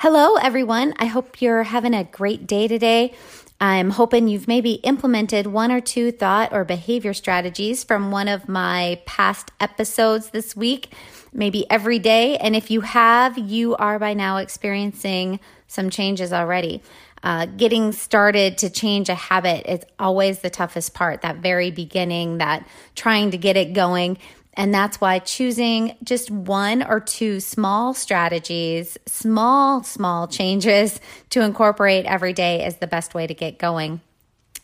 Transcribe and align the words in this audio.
Hello, 0.00 0.36
everyone. 0.36 0.94
I 1.00 1.06
hope 1.06 1.42
you're 1.42 1.64
having 1.64 1.92
a 1.92 2.04
great 2.04 2.46
day 2.46 2.68
today. 2.68 3.14
I'm 3.60 3.90
hoping 3.90 4.28
you've 4.28 4.46
maybe 4.46 4.74
implemented 4.74 5.48
one 5.48 5.72
or 5.72 5.80
two 5.80 6.12
thought 6.12 6.52
or 6.52 6.64
behavior 6.64 7.12
strategies 7.12 7.82
from 7.82 8.12
one 8.12 8.28
of 8.28 8.48
my 8.48 9.02
past 9.06 9.50
episodes 9.58 10.30
this 10.30 10.54
week, 10.54 10.94
maybe 11.32 11.68
every 11.68 11.98
day. 11.98 12.36
And 12.36 12.54
if 12.54 12.70
you 12.70 12.82
have, 12.82 13.36
you 13.36 13.74
are 13.74 13.98
by 13.98 14.14
now 14.14 14.36
experiencing 14.36 15.40
some 15.66 15.90
changes 15.90 16.32
already. 16.32 16.80
Uh, 17.24 17.46
getting 17.46 17.90
started 17.90 18.56
to 18.58 18.70
change 18.70 19.08
a 19.08 19.16
habit 19.16 19.66
is 19.68 19.80
always 19.98 20.38
the 20.38 20.50
toughest 20.50 20.94
part, 20.94 21.22
that 21.22 21.38
very 21.38 21.72
beginning, 21.72 22.38
that 22.38 22.64
trying 22.94 23.32
to 23.32 23.36
get 23.36 23.56
it 23.56 23.72
going. 23.72 24.16
And 24.58 24.74
that's 24.74 25.00
why 25.00 25.20
choosing 25.20 25.96
just 26.02 26.32
one 26.32 26.82
or 26.82 26.98
two 26.98 27.38
small 27.38 27.94
strategies, 27.94 28.98
small, 29.06 29.84
small 29.84 30.26
changes 30.26 31.00
to 31.30 31.42
incorporate 31.42 32.06
every 32.06 32.32
day 32.32 32.66
is 32.66 32.76
the 32.76 32.88
best 32.88 33.14
way 33.14 33.28
to 33.28 33.34
get 33.34 33.60
going. 33.60 34.00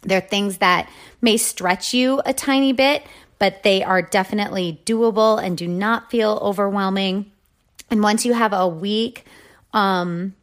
There 0.03 0.19
are 0.19 0.21
things 0.21 0.59
that 0.59 0.91
may 1.23 1.37
stretch 1.37 1.95
you 1.95 2.21
a 2.27 2.35
tiny 2.35 2.73
bit, 2.73 3.05
but 3.39 3.63
they 3.63 3.85
are 3.85 4.03
definitely 4.03 4.81
doable 4.85 5.41
and 5.41 5.57
do 5.57 5.69
not 5.69 6.11
feel 6.11 6.41
overwhelming. 6.43 7.31
And 7.89 8.03
once 8.03 8.27
you 8.27 8.33
have 8.35 8.53
a 8.53 8.67
week, 8.67 9.25
um, 9.73 10.35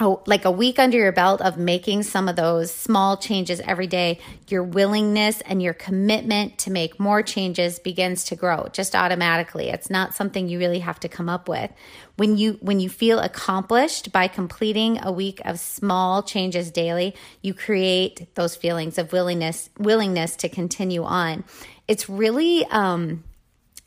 oh, 0.00 0.22
like 0.26 0.44
a 0.44 0.50
week 0.50 0.78
under 0.78 0.96
your 0.96 1.12
belt 1.12 1.40
of 1.40 1.58
making 1.58 2.04
some 2.04 2.28
of 2.28 2.36
those 2.36 2.72
small 2.72 3.16
changes 3.16 3.60
every 3.60 3.86
day, 3.86 4.18
your 4.46 4.62
willingness 4.62 5.40
and 5.42 5.60
your 5.62 5.74
commitment 5.74 6.58
to 6.58 6.70
make 6.70 7.00
more 7.00 7.22
changes 7.22 7.78
begins 7.78 8.24
to 8.24 8.36
grow 8.36 8.68
just 8.72 8.94
automatically. 8.94 9.68
It's 9.68 9.90
not 9.90 10.14
something 10.14 10.48
you 10.48 10.58
really 10.58 10.78
have 10.80 11.00
to 11.00 11.08
come 11.08 11.28
up 11.28 11.48
with. 11.48 11.70
When 12.16 12.36
you 12.36 12.58
when 12.60 12.80
you 12.80 12.88
feel 12.88 13.18
accomplished 13.18 14.12
by 14.12 14.28
completing 14.28 15.02
a 15.02 15.12
week 15.12 15.40
of 15.44 15.58
small 15.58 16.22
changes 16.22 16.70
daily, 16.70 17.14
you 17.42 17.54
create 17.54 18.34
those 18.34 18.54
feelings 18.56 18.98
of 18.98 19.12
willingness 19.12 19.70
willingness 19.78 20.36
to 20.36 20.48
continue 20.48 21.02
on. 21.02 21.44
It's 21.86 22.08
really 22.08 22.64
um 22.66 23.24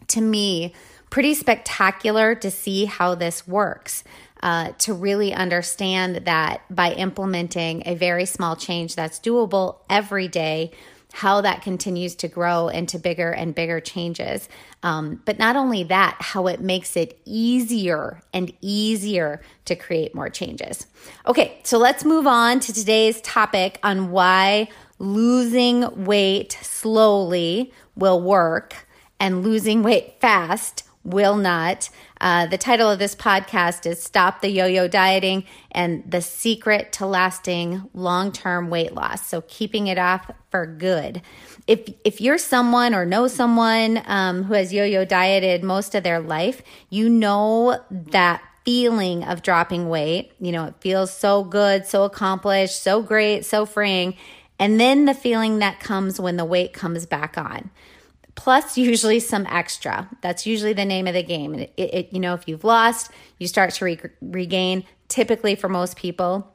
to 0.08 0.22
me 0.22 0.74
pretty 1.10 1.34
spectacular 1.34 2.34
to 2.36 2.50
see 2.50 2.86
how 2.86 3.14
this 3.16 3.46
works 3.46 4.04
uh, 4.44 4.72
to 4.80 4.94
really 4.94 5.34
understand 5.34 6.18
that 6.26 6.62
by 6.70 6.94
implementing 6.94 7.84
a 7.86 7.96
very 7.96 8.26
small 8.26 8.56
change 8.56 8.96
that's 8.96 9.20
doable 9.20 9.78
every 9.90 10.28
day, 10.28 10.72
how 11.14 11.42
that 11.42 11.62
continues 11.62 12.16
to 12.16 12.28
grow 12.28 12.70
into 12.70 12.98
bigger 12.98 13.32
and 13.32 13.54
bigger 13.54 13.80
changes. 13.80 14.48
Um, 14.82 15.22
but 15.26 15.38
not 15.38 15.56
only 15.56 15.84
that, 15.84 16.18
how 16.20 16.48
it 16.48 16.62
makes 16.62 16.96
it 16.96 17.20
easier 17.26 18.22
and 18.34 18.52
easier 18.62 19.42
to 19.66 19.76
create 19.76 20.16
more 20.16 20.30
changes. 20.30 20.88
Okay, 21.28 21.60
so 21.64 21.78
let's 21.78 22.06
move 22.06 22.28
on 22.28 22.60
to 22.62 22.74
today's 22.74 23.22
topic 23.22 23.80
on 23.84 24.12
why 24.12 24.70
losing 25.00 26.06
weight 26.06 26.58
slowly 26.62 27.74
will 27.96 28.22
work 28.22 28.88
and 29.20 29.44
losing 29.44 29.84
weight 29.84 30.16
fast 30.20 30.84
will 31.04 31.36
not. 31.36 31.90
Uh, 32.22 32.46
the 32.46 32.58
title 32.58 32.88
of 32.88 33.00
this 33.00 33.16
podcast 33.16 33.88
is 33.88 34.02
Stop 34.02 34.42
the 34.42 34.50
Yo 34.50 34.68
Yo 34.68 34.88
Dieting 34.88 35.44
and 35.72 36.04
the 36.10 36.22
Secret 36.22 36.92
to 36.94 37.08
Lasting 37.08 37.90
Long 37.96 38.32
Term 38.32 38.70
Weight 38.70 38.94
Loss. 38.94 39.26
So, 39.26 39.42
keeping 39.42 39.88
it 39.88 39.98
off 39.98 40.30
for 40.52 40.68
good. 40.68 41.24
If, 41.66 41.90
if 42.06 42.22
you're 42.22 42.38
someone 42.38 42.94
or 42.94 43.08
know 43.08 43.28
someone 43.28 44.04
um, 44.06 44.44
who 44.44 44.54
has 44.54 44.72
yo 44.72 44.84
yo 44.84 45.04
dieted 45.04 45.64
most 45.64 45.96
of 45.96 46.04
their 46.04 46.20
life, 46.20 46.62
you 46.92 47.10
know 47.10 47.82
that 47.92 48.44
feeling 48.66 49.24
of 49.24 49.42
dropping 49.42 49.90
weight. 49.90 50.32
You 50.40 50.52
know, 50.52 50.66
it 50.66 50.76
feels 50.80 51.12
so 51.12 51.44
good, 51.44 51.88
so 51.88 52.04
accomplished, 52.04 52.84
so 52.84 53.02
great, 53.02 53.46
so 53.46 53.66
freeing. 53.66 54.16
And 54.60 54.80
then 54.80 55.06
the 55.06 55.16
feeling 55.16 55.58
that 55.58 55.80
comes 55.80 56.20
when 56.20 56.38
the 56.38 56.46
weight 56.46 56.72
comes 56.72 57.08
back 57.08 57.36
on 57.36 57.72
plus 58.36 58.78
usually 58.78 59.20
some 59.20 59.46
extra. 59.48 60.10
That's 60.22 60.46
usually 60.46 60.74
the 60.74 60.86
name 60.86 61.08
of 61.08 61.14
the 61.14 61.24
game. 61.24 61.56
It, 61.56 61.74
it, 61.78 62.14
you 62.14 62.20
know, 62.20 62.34
if 62.34 62.48
you've 62.48 62.64
lost, 62.64 63.12
you 63.38 63.48
start 63.48 63.74
to 63.76 63.86
re- 63.86 64.00
regain. 64.22 64.84
Typically, 65.08 65.56
for 65.56 65.70
most 65.70 65.98
people, 65.98 66.54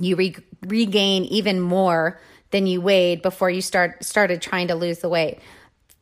you 0.00 0.16
re- 0.16 0.36
regain 0.66 1.24
even 1.24 1.60
more 1.60 2.20
than 2.50 2.66
you 2.66 2.80
weighed 2.80 3.22
before 3.22 3.50
you 3.50 3.60
start 3.60 4.04
started 4.04 4.40
trying 4.40 4.68
to 4.68 4.74
lose 4.74 5.00
the 5.00 5.08
weight. 5.08 5.38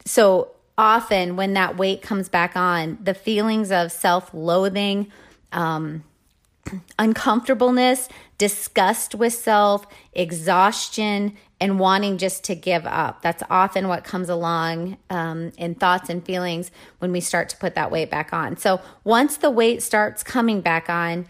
So 0.05 0.53
often, 0.79 1.37
when 1.37 1.55
that 1.55 1.77
weight 1.77 2.03
comes 2.03 2.29
back 2.29 2.57
on, 2.57 2.99
the 3.03 3.15
feelings 3.15 3.71
of 3.71 3.93
self-loathing, 3.93 5.11
um, 5.53 6.05
uncomfortableness, 6.99 8.09
disgust 8.39 9.15
with 9.15 9.33
self, 9.33 9.87
exhaustion, 10.13 11.37
and 11.61 11.79
wanting 11.79 12.17
just 12.17 12.45
to 12.45 12.55
give 12.55 12.87
up. 12.87 13.21
That's 13.23 13.43
often 13.51 13.89
what 13.89 14.03
comes 14.03 14.29
along 14.29 14.97
um, 15.11 15.53
in 15.59 15.75
thoughts 15.75 16.09
and 16.09 16.25
feelings 16.25 16.71
when 16.99 17.13
we 17.13 17.21
start 17.21 17.51
to 17.51 17.57
put 17.59 17.75
that 17.75 17.91
weight 17.91 18.11
back 18.11 18.33
on. 18.33 18.57
So 18.57 18.81
once 19.05 19.37
the 19.37 19.51
weight 19.51 19.83
starts 19.83 20.23
coming 20.23 20.63
back 20.63 20.89
on, 20.89 21.27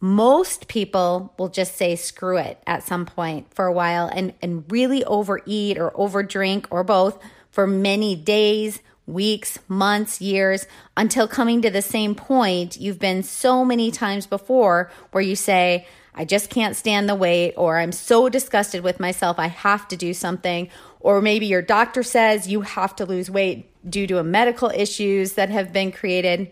most 0.00 0.68
people 0.68 1.32
will 1.38 1.48
just 1.48 1.76
say 1.76 1.96
screw 1.96 2.36
it 2.36 2.60
at 2.66 2.82
some 2.82 3.06
point 3.06 3.52
for 3.54 3.66
a 3.66 3.72
while 3.72 4.08
and, 4.12 4.34
and 4.42 4.64
really 4.70 5.04
overeat 5.04 5.78
or 5.78 5.90
overdrink 5.92 6.66
or 6.70 6.84
both 6.84 7.18
for 7.50 7.66
many 7.66 8.14
days, 8.14 8.80
weeks, 9.06 9.58
months, 9.68 10.20
years, 10.20 10.66
until 10.96 11.26
coming 11.26 11.62
to 11.62 11.70
the 11.70 11.82
same 11.82 12.14
point 12.14 12.78
you've 12.78 12.98
been 12.98 13.22
so 13.22 13.64
many 13.64 13.90
times 13.90 14.26
before 14.26 14.90
where 15.10 15.22
you 15.22 15.34
say, 15.34 15.86
I 16.18 16.24
just 16.24 16.50
can't 16.50 16.74
stand 16.74 17.08
the 17.08 17.14
weight, 17.14 17.54
or 17.56 17.78
I'm 17.78 17.92
so 17.92 18.28
disgusted 18.28 18.82
with 18.82 18.98
myself, 18.98 19.38
I 19.38 19.46
have 19.46 19.86
to 19.88 19.96
do 19.96 20.12
something. 20.12 20.68
Or 20.98 21.22
maybe 21.22 21.46
your 21.46 21.62
doctor 21.62 22.02
says 22.02 22.48
you 22.48 22.62
have 22.62 22.96
to 22.96 23.06
lose 23.06 23.30
weight 23.30 23.70
due 23.88 24.08
to 24.08 24.18
a 24.18 24.24
medical 24.24 24.68
issues 24.74 25.34
that 25.34 25.48
have 25.48 25.72
been 25.72 25.92
created. 25.92 26.50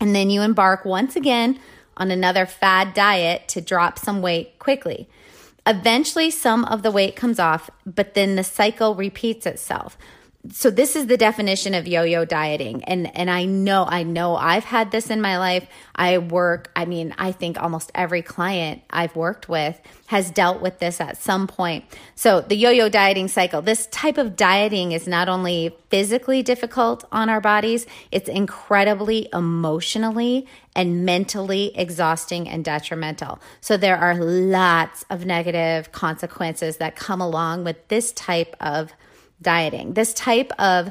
And 0.00 0.14
then 0.14 0.30
you 0.30 0.40
embark 0.40 0.86
once 0.86 1.16
again 1.16 1.60
on 1.98 2.10
another 2.10 2.46
fad 2.46 2.94
diet 2.94 3.46
to 3.48 3.60
drop 3.60 3.98
some 3.98 4.22
weight 4.22 4.58
quickly. 4.58 5.06
Eventually, 5.66 6.30
some 6.30 6.64
of 6.64 6.82
the 6.82 6.90
weight 6.90 7.14
comes 7.14 7.38
off, 7.38 7.68
but 7.84 8.14
then 8.14 8.36
the 8.36 8.44
cycle 8.44 8.94
repeats 8.94 9.44
itself 9.44 9.98
so 10.50 10.70
this 10.70 10.94
is 10.94 11.06
the 11.06 11.16
definition 11.16 11.72
of 11.72 11.88
yo-yo 11.88 12.24
dieting 12.26 12.84
and 12.84 13.14
and 13.16 13.30
I 13.30 13.46
know 13.46 13.84
I 13.88 14.02
know 14.02 14.36
I've 14.36 14.64
had 14.64 14.90
this 14.90 15.08
in 15.10 15.20
my 15.20 15.38
life. 15.38 15.66
I 15.94 16.18
work, 16.18 16.70
I 16.76 16.84
mean, 16.84 17.14
I 17.16 17.32
think 17.32 17.60
almost 17.60 17.90
every 17.94 18.20
client 18.20 18.82
I've 18.90 19.16
worked 19.16 19.48
with 19.48 19.80
has 20.06 20.30
dealt 20.30 20.60
with 20.60 20.80
this 20.80 21.00
at 21.00 21.16
some 21.16 21.46
point. 21.46 21.84
So 22.14 22.40
the 22.40 22.56
yo-yo 22.56 22.88
dieting 22.88 23.28
cycle, 23.28 23.62
this 23.62 23.86
type 23.86 24.18
of 24.18 24.36
dieting 24.36 24.92
is 24.92 25.06
not 25.06 25.28
only 25.28 25.76
physically 25.88 26.42
difficult 26.42 27.04
on 27.10 27.30
our 27.30 27.40
bodies, 27.40 27.86
it's 28.10 28.28
incredibly 28.28 29.28
emotionally 29.32 30.46
and 30.76 31.06
mentally 31.06 31.76
exhausting 31.76 32.48
and 32.48 32.64
detrimental. 32.64 33.38
So 33.60 33.76
there 33.76 33.96
are 33.96 34.16
lots 34.16 35.04
of 35.08 35.24
negative 35.24 35.92
consequences 35.92 36.78
that 36.78 36.96
come 36.96 37.20
along 37.20 37.64
with 37.64 37.88
this 37.88 38.12
type 38.12 38.56
of 38.60 38.92
dieting. 39.44 39.94
This 39.94 40.12
type 40.12 40.50
of 40.58 40.90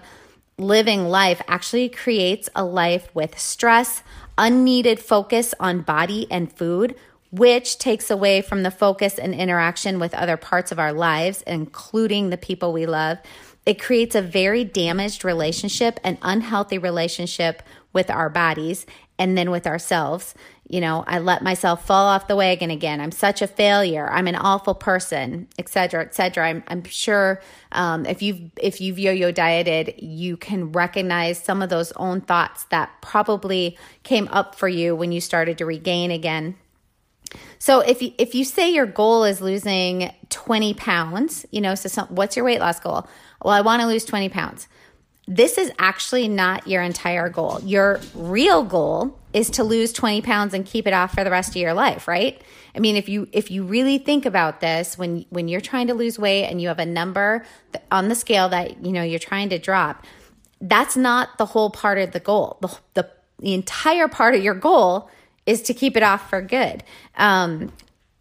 living 0.57 1.07
life 1.09 1.41
actually 1.47 1.89
creates 1.89 2.47
a 2.55 2.63
life 2.63 3.13
with 3.13 3.37
stress, 3.37 4.01
unneeded 4.37 4.99
focus 4.99 5.53
on 5.59 5.81
body 5.81 6.27
and 6.31 6.51
food, 6.51 6.95
which 7.31 7.79
takes 7.79 8.09
away 8.09 8.41
from 8.41 8.63
the 8.63 8.71
focus 8.71 9.17
and 9.17 9.33
interaction 9.33 9.99
with 9.99 10.13
other 10.13 10.37
parts 10.37 10.71
of 10.71 10.79
our 10.79 10.93
lives, 10.93 11.43
including 11.47 12.29
the 12.29 12.37
people 12.37 12.71
we 12.71 12.85
love. 12.85 13.17
It 13.65 13.81
creates 13.81 14.15
a 14.15 14.21
very 14.21 14.63
damaged 14.63 15.25
relationship, 15.25 15.99
an 16.03 16.17
unhealthy 16.21 16.77
relationship 16.77 17.63
with 17.91 18.09
our 18.09 18.29
bodies 18.29 18.85
and 19.17 19.37
then 19.37 19.51
with 19.51 19.65
ourselves. 19.65 20.35
You 20.67 20.79
know, 20.79 21.03
I 21.05 21.19
let 21.19 21.43
myself 21.43 21.85
fall 21.85 22.07
off 22.07 22.27
the 22.27 22.35
wagon 22.35 22.71
again. 22.71 23.01
I'm 23.01 23.11
such 23.11 23.41
a 23.41 23.47
failure. 23.47 24.09
I'm 24.09 24.27
an 24.27 24.35
awful 24.35 24.73
person, 24.73 25.47
etc., 25.59 26.01
etc. 26.03 26.47
I'm, 26.47 26.63
I'm 26.67 26.83
sure 26.85 27.41
um, 27.73 28.05
if 28.05 28.21
you've 28.21 28.51
if 28.59 28.79
you've 28.79 28.97
yo-yo 28.97 29.31
dieted, 29.31 29.95
you 30.01 30.37
can 30.37 30.71
recognize 30.71 31.37
some 31.37 31.61
of 31.61 31.69
those 31.69 31.91
own 31.93 32.21
thoughts 32.21 32.63
that 32.65 32.91
probably 33.01 33.77
came 34.03 34.27
up 34.29 34.55
for 34.55 34.69
you 34.69 34.95
when 34.95 35.11
you 35.11 35.19
started 35.19 35.57
to 35.57 35.65
regain 35.65 36.11
again. 36.11 36.55
So 37.59 37.79
if 37.79 38.01
you, 38.01 38.13
if 38.17 38.35
you 38.35 38.45
say 38.45 38.71
your 38.71 38.85
goal 38.85 39.23
is 39.23 39.41
losing 39.41 40.13
20 40.29 40.73
pounds, 40.75 41.45
you 41.51 41.61
know, 41.61 41.75
so 41.75 41.89
some, 41.89 42.07
what's 42.09 42.35
your 42.35 42.45
weight 42.45 42.59
loss 42.59 42.79
goal? 42.79 43.07
Well, 43.41 43.53
I 43.53 43.61
want 43.61 43.81
to 43.81 43.87
lose 43.87 44.05
20 44.05 44.29
pounds. 44.29 44.67
This 45.27 45.57
is 45.57 45.71
actually 45.79 46.27
not 46.27 46.67
your 46.67 46.81
entire 46.81 47.29
goal. 47.29 47.59
Your 47.63 48.01
real 48.13 48.63
goal 48.63 49.17
is 49.31 49.49
to 49.51 49.63
lose 49.63 49.93
20 49.93 50.21
pounds 50.21 50.53
and 50.53 50.65
keep 50.65 50.85
it 50.85 50.93
off 50.93 51.13
for 51.13 51.23
the 51.23 51.31
rest 51.31 51.51
of 51.51 51.55
your 51.55 51.73
life, 51.73 52.07
right? 52.07 52.41
I 52.75 52.79
mean, 52.79 52.95
if 52.95 53.07
you 53.07 53.27
if 53.31 53.49
you 53.49 53.63
really 53.63 53.97
think 53.97 54.25
about 54.25 54.59
this 54.59 54.97
when 54.97 55.25
when 55.29 55.47
you're 55.47 55.61
trying 55.61 55.87
to 55.87 55.93
lose 55.93 56.19
weight 56.19 56.45
and 56.45 56.61
you 56.61 56.67
have 56.67 56.79
a 56.79 56.85
number 56.85 57.45
on 57.91 58.09
the 58.09 58.15
scale 58.15 58.49
that, 58.49 58.83
you 58.85 58.91
know, 58.91 59.03
you're 59.03 59.19
trying 59.19 59.49
to 59.49 59.59
drop, 59.59 60.05
that's 60.59 60.97
not 60.97 61.37
the 61.37 61.45
whole 61.45 61.69
part 61.69 61.97
of 61.97 62.11
the 62.11 62.19
goal. 62.19 62.57
The 62.61 62.77
the, 62.93 63.09
the 63.39 63.53
entire 63.53 64.07
part 64.07 64.35
of 64.35 64.43
your 64.43 64.55
goal 64.55 65.09
is 65.45 65.61
to 65.63 65.73
keep 65.73 65.95
it 65.95 66.03
off 66.03 66.29
for 66.29 66.41
good. 66.41 66.83
Um, 67.15 67.71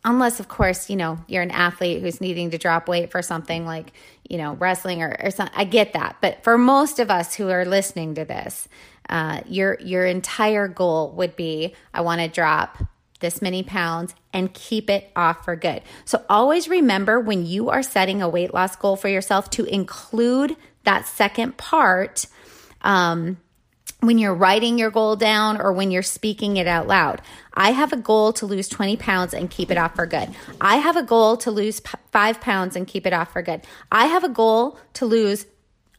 unless 0.05 0.41
of 0.41 0.49
course 0.49 0.91
you 0.91 0.97
know 0.97 1.19
you're 1.29 1.43
an 1.43 1.51
athlete 1.51 2.03
who's 2.03 2.21
needing 2.21 2.51
to 2.51 2.59
drop 2.59 2.89
weight 2.89 3.11
for 3.11 3.23
something 3.23 3.65
like 3.65 3.93
you 4.29 4.39
know 4.39 4.55
wrestling 4.55 5.03
or, 5.03 5.17
or 5.23 5.31
something 5.31 5.55
i 5.57 5.65
get 5.65 5.93
that. 5.93 6.17
But 6.21 6.43
for 6.43 6.59
most 6.59 6.99
of 6.99 7.11
us 7.11 7.35
who 7.35 7.49
are 7.51 7.65
listening 7.65 8.15
to 8.15 8.25
this 8.25 8.69
uh, 9.09 9.41
your 9.47 9.79
your 9.81 10.07
entire 10.07 10.69
goal 10.69 11.13
would 11.13 11.37
be 11.37 11.75
i 11.93 12.01
want 12.01 12.21
to 12.21 12.29
drop 12.29 12.79
this 13.23 13.41
many 13.41 13.63
pounds 13.63 14.15
and 14.35 14.53
keep 14.53 14.91
it 14.91 15.11
off 15.17 15.45
for 15.47 15.57
good. 15.57 15.81
So 16.05 16.23
always 16.29 16.69
remember 16.69 17.19
when 17.19 17.47
you 17.47 17.71
are 17.71 17.83
setting 17.83 18.21
a 18.21 18.29
weight 18.29 18.53
loss 18.53 18.77
goal 18.77 18.97
for 18.97 19.09
yourself 19.09 19.49
to 19.51 19.65
include 19.65 20.57
that 20.85 21.07
second 21.07 21.57
part 21.57 22.27
um, 22.83 23.39
when 24.03 24.19
you're 24.19 24.35
writing 24.35 24.79
your 24.79 24.91
goal 24.91 25.15
down 25.15 25.61
or 25.61 25.73
when 25.73 25.93
you're 25.93 26.03
speaking 26.03 26.57
it 26.57 26.67
out 26.67 26.89
loud. 26.89 27.23
I 27.55 27.71
have 27.71 27.93
a 27.93 27.97
goal 27.97 28.33
to 28.35 28.47
lose 28.47 28.69
20 28.69 28.97
pounds 28.97 29.33
and 29.33 29.49
keep 29.49 29.71
it 29.71 29.79
off 29.79 29.95
for 29.95 30.07
good. 30.07 30.29
I 30.61 30.77
have 30.77 30.97
a 30.97 31.05
goal 31.05 31.37
to 31.39 31.53
lose 31.53 31.79
p- 31.79 31.97
five 32.11 32.41
pounds 32.41 32.75
and 32.75 32.85
keep 32.85 33.07
it 33.07 33.13
off 33.13 33.33
for 33.33 33.43
good. 33.43 33.61
I 33.93 34.07
have 34.07 34.25
a 34.25 34.29
goal 34.29 34.77
to 34.95 35.07
lose 35.07 35.47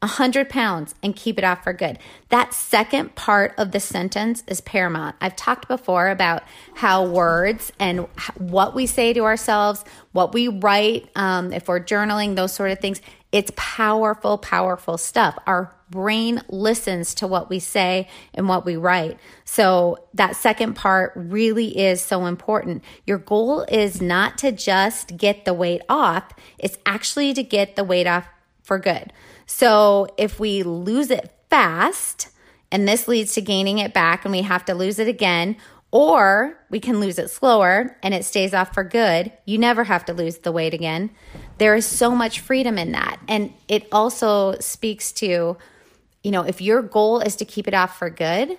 100 0.02 0.50
pounds 0.50 0.94
and 1.02 1.16
keep 1.16 1.38
it 1.38 1.46
off 1.46 1.64
for 1.64 1.72
good. 1.72 1.98
That 2.28 2.54
second 2.54 3.16
part 3.16 3.54
of 3.58 3.72
the 3.72 3.80
sentence 3.80 4.44
is 4.48 4.60
paramount. 4.60 5.16
I've 5.22 5.38
talked 5.38 5.70
before 5.70 6.10
about 6.10 6.44
how 6.76 7.06
words 7.06 7.72
and 7.80 8.02
what 8.38 8.76
we 8.76 8.86
say 8.86 9.14
to 9.14 9.22
ourselves, 9.22 9.86
what 10.12 10.34
we 10.34 10.50
write, 10.50 11.10
um, 11.16 11.54
if 11.54 11.70
we're 11.70 11.80
journaling, 11.80 12.36
those 12.36 12.52
sort 12.52 12.72
of 12.72 12.80
things, 12.80 13.00
it's 13.32 13.52
powerful, 13.56 14.38
powerful 14.38 14.98
stuff. 14.98 15.38
Our 15.48 15.74
brain 15.94 16.42
listens 16.50 17.14
to 17.14 17.28
what 17.28 17.52
we 17.52 17.60
say 17.60 18.08
and 18.34 18.50
what 18.50 18.66
we 18.66 18.76
write. 18.76 19.20
So 19.46 20.00
that 20.16 20.36
second 20.36 20.74
part 20.74 21.14
really 21.16 21.78
is 21.78 22.02
so 22.02 22.26
important. 22.26 22.84
Your 23.06 23.20
goal 23.20 23.62
is 23.70 24.02
not 24.02 24.40
to 24.40 24.52
just 24.52 25.18
get 25.18 25.46
the 25.46 25.54
weight 25.54 25.84
off, 25.88 26.32
it's 26.58 26.80
actually 26.84 27.36
to 27.36 27.44
get 27.44 27.76
the 27.76 27.84
weight 27.84 28.08
off 28.08 28.28
for 28.64 28.80
good. 28.80 29.14
So 29.46 30.08
if 30.18 30.40
we 30.40 30.64
lose 30.64 31.12
it 31.12 31.32
fast, 31.52 32.30
and 32.72 32.88
this 32.88 33.08
leads 33.08 33.36
to 33.36 33.42
gaining 33.42 33.78
it 33.78 33.94
back 33.94 34.26
and 34.26 34.32
we 34.32 34.42
have 34.42 34.66
to 34.66 34.74
lose 34.74 34.98
it 34.98 35.08
again, 35.08 35.58
or 35.92 36.58
we 36.72 36.80
can 36.80 37.00
lose 37.00 37.20
it 37.20 37.30
slower 37.30 37.96
and 38.02 38.16
it 38.16 38.26
stays 38.26 38.52
off 38.52 38.74
for 38.74 38.84
good. 38.84 39.32
You 39.46 39.60
never 39.60 39.84
have 39.84 40.06
to 40.06 40.14
lose 40.14 40.40
the 40.40 40.52
weight 40.52 40.74
again. 40.74 41.12
There 41.60 41.76
is 41.76 41.86
so 41.86 42.16
much 42.16 42.40
freedom 42.40 42.80
in 42.80 42.94
that. 42.94 43.20
And 43.28 43.54
it 43.68 43.88
also 43.92 44.58
speaks 44.60 45.12
to 45.12 45.56
you 46.24 46.32
know, 46.32 46.42
if 46.44 46.62
your 46.62 46.82
goal 46.82 47.20
is 47.20 47.36
to 47.36 47.46
keep 47.46 47.68
it 47.68 47.74
off 47.74 47.98
for 47.98 48.10
good, 48.10 48.58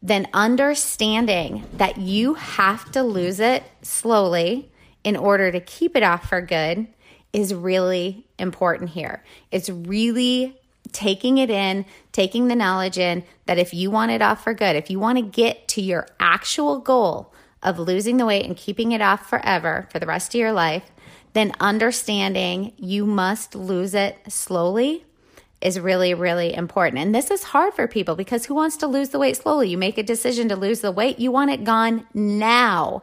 then 0.00 0.28
understanding 0.32 1.64
that 1.72 1.98
you 1.98 2.34
have 2.34 2.92
to 2.92 3.02
lose 3.02 3.40
it 3.40 3.64
slowly 3.82 4.70
in 5.02 5.16
order 5.16 5.50
to 5.50 5.60
keep 5.60 5.96
it 5.96 6.02
off 6.02 6.28
for 6.28 6.40
good 6.40 6.86
is 7.32 7.52
really 7.52 8.26
important 8.38 8.90
here. 8.90 9.24
It's 9.50 9.68
really 9.68 10.60
taking 10.92 11.38
it 11.38 11.50
in, 11.50 11.84
taking 12.12 12.48
the 12.48 12.56
knowledge 12.56 12.98
in 12.98 13.24
that 13.46 13.58
if 13.58 13.74
you 13.74 13.90
want 13.90 14.10
it 14.10 14.22
off 14.22 14.44
for 14.44 14.54
good, 14.54 14.76
if 14.76 14.90
you 14.90 14.98
want 14.98 15.18
to 15.18 15.22
get 15.22 15.68
to 15.68 15.82
your 15.82 16.06
actual 16.20 16.78
goal 16.78 17.32
of 17.62 17.78
losing 17.78 18.16
the 18.16 18.26
weight 18.26 18.46
and 18.46 18.56
keeping 18.56 18.92
it 18.92 19.00
off 19.00 19.28
forever 19.28 19.88
for 19.90 19.98
the 19.98 20.06
rest 20.06 20.34
of 20.34 20.38
your 20.38 20.52
life, 20.52 20.90
then 21.32 21.52
understanding 21.60 22.72
you 22.76 23.04
must 23.04 23.54
lose 23.54 23.94
it 23.94 24.16
slowly 24.28 25.04
is 25.60 25.80
really, 25.80 26.14
really 26.14 26.54
important. 26.54 27.02
And 27.02 27.14
this 27.14 27.30
is 27.30 27.42
hard 27.42 27.74
for 27.74 27.88
people 27.88 28.14
because 28.14 28.46
who 28.46 28.54
wants 28.54 28.76
to 28.78 28.86
lose 28.86 29.10
the 29.10 29.18
weight 29.18 29.36
slowly? 29.36 29.68
You 29.68 29.78
make 29.78 29.98
a 29.98 30.02
decision 30.02 30.48
to 30.48 30.56
lose 30.56 30.80
the 30.80 30.92
weight, 30.92 31.18
you 31.18 31.32
want 31.32 31.50
it 31.50 31.64
gone 31.64 32.06
now. 32.14 33.02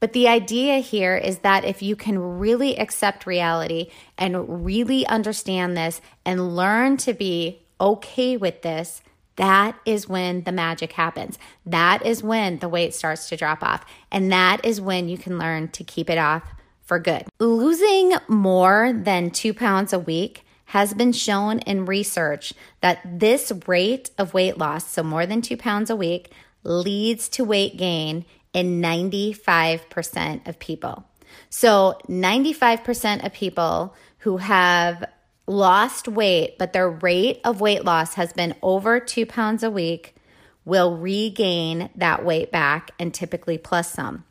But 0.00 0.14
the 0.14 0.26
idea 0.26 0.78
here 0.78 1.16
is 1.16 1.38
that 1.38 1.64
if 1.64 1.80
you 1.80 1.94
can 1.94 2.18
really 2.18 2.76
accept 2.76 3.24
reality 3.24 3.88
and 4.18 4.64
really 4.64 5.06
understand 5.06 5.76
this 5.76 6.00
and 6.24 6.56
learn 6.56 6.96
to 6.98 7.12
be 7.12 7.62
okay 7.80 8.36
with 8.36 8.62
this, 8.62 9.02
that 9.36 9.78
is 9.86 10.08
when 10.08 10.42
the 10.42 10.52
magic 10.52 10.92
happens. 10.92 11.38
That 11.64 12.04
is 12.04 12.22
when 12.22 12.58
the 12.58 12.68
weight 12.68 12.94
starts 12.94 13.28
to 13.28 13.36
drop 13.36 13.62
off. 13.62 13.84
And 14.10 14.32
that 14.32 14.64
is 14.64 14.80
when 14.80 15.08
you 15.08 15.16
can 15.16 15.38
learn 15.38 15.68
to 15.68 15.84
keep 15.84 16.10
it 16.10 16.18
off 16.18 16.42
for 16.82 16.98
good. 16.98 17.24
Losing 17.38 18.14
more 18.28 18.92
than 18.92 19.30
two 19.30 19.54
pounds 19.54 19.92
a 19.92 19.98
week 19.98 20.44
has 20.72 20.94
been 20.94 21.12
shown 21.12 21.58
in 21.58 21.84
research 21.84 22.54
that 22.80 22.98
this 23.04 23.52
rate 23.66 24.10
of 24.16 24.32
weight 24.32 24.56
loss, 24.56 24.90
so 24.90 25.02
more 25.02 25.26
than 25.26 25.42
two 25.42 25.54
pounds 25.54 25.90
a 25.90 25.96
week, 25.96 26.32
leads 26.64 27.28
to 27.28 27.44
weight 27.44 27.76
gain 27.76 28.24
in 28.54 28.80
95% 28.80 30.48
of 30.48 30.58
people. 30.58 31.04
So 31.50 31.98
95% 32.08 33.26
of 33.26 33.34
people 33.34 33.94
who 34.20 34.38
have 34.38 35.04
lost 35.46 36.08
weight, 36.08 36.56
but 36.58 36.72
their 36.72 36.88
rate 36.88 37.42
of 37.44 37.60
weight 37.60 37.84
loss 37.84 38.14
has 38.14 38.32
been 38.32 38.54
over 38.62 38.98
two 38.98 39.26
pounds 39.26 39.62
a 39.62 39.70
week, 39.70 40.16
will 40.64 40.96
regain 40.96 41.90
that 41.96 42.24
weight 42.24 42.50
back 42.50 42.92
and 42.98 43.12
typically 43.12 43.58
plus 43.58 43.92
some. 43.92 44.24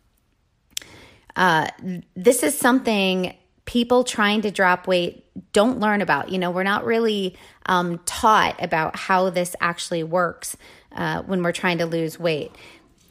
Uh, 1.35 1.67
this 2.15 2.41
is 2.41 2.57
something 2.57 3.35
people 3.65 4.03
trying 4.03 4.41
to 4.41 4.51
drop 4.51 4.87
weight 4.87 5.25
don't 5.53 5.79
learn 5.79 6.01
about. 6.01 6.29
You 6.29 6.39
know, 6.39 6.51
we're 6.51 6.63
not 6.63 6.85
really 6.85 7.37
um, 7.65 7.99
taught 8.05 8.61
about 8.61 8.95
how 8.95 9.29
this 9.29 9.55
actually 9.61 10.03
works 10.03 10.57
uh, 10.91 11.21
when 11.23 11.43
we're 11.43 11.51
trying 11.51 11.77
to 11.77 11.85
lose 11.85 12.19
weight. 12.19 12.51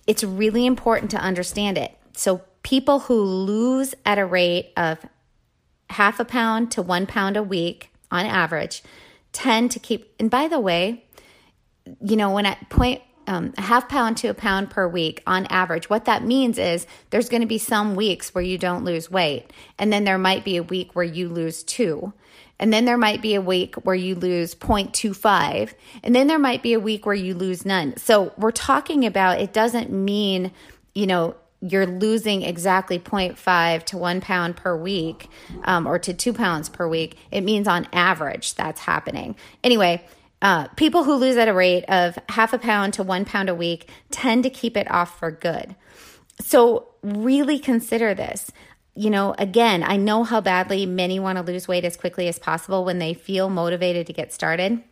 It's 0.06 0.24
really 0.24 0.66
important 0.66 1.10
to 1.12 1.18
understand 1.18 1.78
it. 1.78 1.96
So, 2.14 2.42
people 2.62 3.00
who 3.00 3.22
lose 3.22 3.94
at 4.04 4.18
a 4.18 4.26
rate 4.26 4.72
of 4.76 4.98
half 5.88 6.20
a 6.20 6.24
pound 6.24 6.70
to 6.72 6.82
one 6.82 7.06
pound 7.06 7.36
a 7.36 7.42
week 7.42 7.90
on 8.10 8.26
average 8.26 8.82
tend 9.32 9.70
to 9.70 9.78
keep, 9.78 10.14
and 10.20 10.30
by 10.30 10.46
the 10.46 10.60
way, 10.60 11.04
you 12.02 12.16
know, 12.16 12.32
when 12.32 12.44
at 12.44 12.68
point 12.68 13.00
um, 13.30 13.54
a 13.56 13.62
half 13.62 13.88
pound 13.88 14.16
to 14.18 14.28
a 14.28 14.34
pound 14.34 14.70
per 14.70 14.88
week 14.88 15.22
on 15.24 15.46
average. 15.46 15.88
What 15.88 16.04
that 16.06 16.24
means 16.24 16.58
is 16.58 16.84
there's 17.10 17.28
going 17.28 17.42
to 17.42 17.46
be 17.46 17.58
some 17.58 17.94
weeks 17.94 18.34
where 18.34 18.42
you 18.42 18.58
don't 18.58 18.84
lose 18.84 19.08
weight, 19.08 19.52
and 19.78 19.92
then 19.92 20.02
there 20.02 20.18
might 20.18 20.44
be 20.44 20.56
a 20.56 20.64
week 20.64 20.96
where 20.96 21.04
you 21.04 21.28
lose 21.28 21.62
two. 21.62 22.12
And 22.58 22.72
then 22.72 22.84
there 22.84 22.98
might 22.98 23.22
be 23.22 23.36
a 23.36 23.40
week 23.40 23.74
where 23.86 23.94
you 23.94 24.14
lose 24.14 24.54
0.25. 24.54 25.72
And 26.04 26.14
then 26.14 26.26
there 26.26 26.38
might 26.38 26.62
be 26.62 26.74
a 26.74 26.80
week 26.80 27.06
where 27.06 27.14
you 27.14 27.34
lose 27.34 27.64
none. 27.64 27.96
So 27.96 28.34
we're 28.36 28.50
talking 28.50 29.06
about 29.06 29.40
it 29.40 29.54
doesn't 29.54 29.90
mean, 29.90 30.52
you 30.94 31.06
know, 31.06 31.36
you're 31.62 31.86
losing 31.86 32.42
exactly 32.42 32.98
0.5 32.98 33.84
to 33.84 33.96
one 33.96 34.20
pound 34.20 34.58
per 34.58 34.76
week 34.76 35.30
um, 35.64 35.86
or 35.86 35.98
to 36.00 36.12
two 36.12 36.34
pounds 36.34 36.68
per 36.68 36.86
week. 36.86 37.16
It 37.30 37.40
means 37.40 37.66
on 37.66 37.88
average 37.94 38.54
that's 38.56 38.80
happening. 38.80 39.36
Anyway, 39.64 40.04
uh, 40.42 40.68
people 40.68 41.04
who 41.04 41.14
lose 41.14 41.36
at 41.36 41.48
a 41.48 41.54
rate 41.54 41.84
of 41.88 42.18
half 42.28 42.52
a 42.52 42.58
pound 42.58 42.94
to 42.94 43.02
one 43.02 43.24
pound 43.24 43.48
a 43.48 43.54
week 43.54 43.88
tend 44.10 44.42
to 44.44 44.50
keep 44.50 44.76
it 44.76 44.90
off 44.90 45.18
for 45.18 45.30
good. 45.30 45.74
So, 46.40 46.88
really 47.02 47.58
consider 47.58 48.14
this. 48.14 48.50
You 48.94 49.10
know, 49.10 49.34
again, 49.38 49.82
I 49.82 49.96
know 49.96 50.24
how 50.24 50.40
badly 50.40 50.86
many 50.86 51.20
want 51.20 51.36
to 51.38 51.44
lose 51.44 51.68
weight 51.68 51.84
as 51.84 51.96
quickly 51.96 52.28
as 52.28 52.38
possible 52.38 52.84
when 52.84 52.98
they 52.98 53.14
feel 53.14 53.48
motivated 53.48 54.06
to 54.06 54.12
get 54.12 54.32
started. 54.32 54.82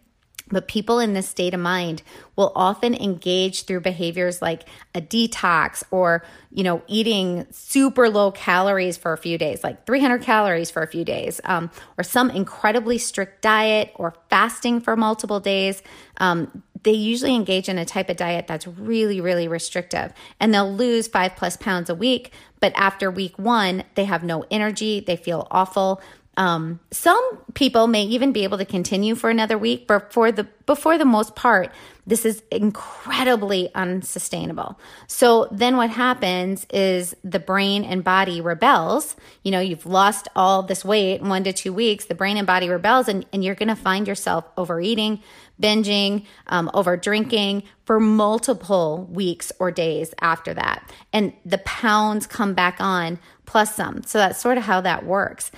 But 0.50 0.68
people 0.68 0.98
in 0.98 1.12
this 1.12 1.28
state 1.28 1.54
of 1.54 1.60
mind 1.60 2.02
will 2.36 2.52
often 2.54 2.94
engage 2.94 3.64
through 3.64 3.80
behaviors 3.80 4.40
like 4.40 4.64
a 4.94 5.00
detox 5.00 5.82
or, 5.90 6.24
you 6.50 6.64
know, 6.64 6.82
eating 6.86 7.46
super 7.50 8.08
low 8.08 8.30
calories 8.30 8.96
for 8.96 9.12
a 9.12 9.18
few 9.18 9.38
days, 9.38 9.62
like 9.62 9.86
300 9.86 10.22
calories 10.22 10.70
for 10.70 10.82
a 10.82 10.86
few 10.86 11.04
days, 11.04 11.40
um, 11.44 11.70
or 11.96 12.04
some 12.04 12.30
incredibly 12.30 12.98
strict 12.98 13.42
diet 13.42 13.92
or 13.96 14.14
fasting 14.30 14.80
for 14.80 14.96
multiple 14.96 15.40
days. 15.40 15.82
Um, 16.18 16.62
they 16.82 16.92
usually 16.92 17.34
engage 17.34 17.68
in 17.68 17.78
a 17.78 17.84
type 17.84 18.08
of 18.08 18.16
diet 18.16 18.46
that's 18.46 18.66
really, 18.66 19.20
really 19.20 19.48
restrictive 19.48 20.12
and 20.40 20.52
they'll 20.52 20.72
lose 20.72 21.08
five 21.08 21.36
plus 21.36 21.56
pounds 21.56 21.90
a 21.90 21.94
week. 21.94 22.32
But 22.60 22.72
after 22.76 23.10
week 23.10 23.38
one, 23.38 23.84
they 23.94 24.04
have 24.04 24.22
no 24.22 24.44
energy, 24.50 25.00
they 25.00 25.16
feel 25.16 25.46
awful. 25.50 26.00
Um, 26.38 26.78
some 26.92 27.38
people 27.54 27.88
may 27.88 28.04
even 28.04 28.30
be 28.30 28.44
able 28.44 28.58
to 28.58 28.64
continue 28.64 29.16
for 29.16 29.28
another 29.28 29.58
week, 29.58 29.88
but 29.88 30.12
for 30.12 30.30
the 30.30 30.46
before 30.66 30.98
the 30.98 31.04
most 31.04 31.34
part, 31.34 31.72
this 32.06 32.24
is 32.24 32.42
incredibly 32.52 33.74
unsustainable. 33.74 34.78
So 35.08 35.48
then 35.50 35.76
what 35.76 35.90
happens 35.90 36.66
is 36.70 37.16
the 37.24 37.40
brain 37.40 37.84
and 37.84 38.04
body 38.04 38.40
rebels. 38.40 39.16
You 39.42 39.50
know, 39.50 39.60
you've 39.60 39.86
lost 39.86 40.28
all 40.36 40.62
this 40.62 40.84
weight 40.84 41.20
in 41.20 41.28
one 41.28 41.42
to 41.44 41.52
two 41.52 41.72
weeks. 41.72 42.04
The 42.04 42.14
brain 42.14 42.36
and 42.36 42.46
body 42.46 42.68
rebels, 42.68 43.08
and, 43.08 43.26
and 43.32 43.42
you're 43.42 43.54
going 43.54 43.68
to 43.68 43.76
find 43.76 44.06
yourself 44.06 44.44
overeating, 44.56 45.22
binging, 45.60 46.26
um, 46.46 46.70
over 46.72 46.96
drinking 46.96 47.64
for 47.84 47.98
multiple 47.98 49.08
weeks 49.10 49.50
or 49.58 49.70
days 49.70 50.14
after 50.20 50.52
that. 50.54 50.88
And 51.12 51.32
the 51.46 51.58
pounds 51.58 52.26
come 52.26 52.52
back 52.52 52.76
on 52.78 53.18
plus 53.48 53.74
some. 53.74 54.02
So 54.02 54.18
that's 54.18 54.38
sort 54.38 54.58
of 54.58 54.64
how 54.64 54.82
that 54.82 55.06
works. 55.06 55.50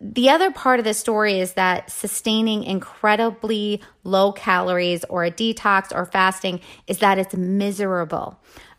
The 0.00 0.28
other 0.28 0.50
part 0.50 0.80
of 0.80 0.84
the 0.84 0.92
story 0.92 1.38
is 1.38 1.52
that 1.52 1.92
sustaining 1.92 2.64
incredibly 2.64 3.80
low 4.02 4.32
calories 4.32 5.04
or 5.04 5.24
a 5.24 5.30
detox 5.30 5.94
or 5.94 6.06
fasting 6.06 6.60
is 6.88 6.98
that 6.98 7.20
it's 7.20 7.34
miserable. 7.36 8.36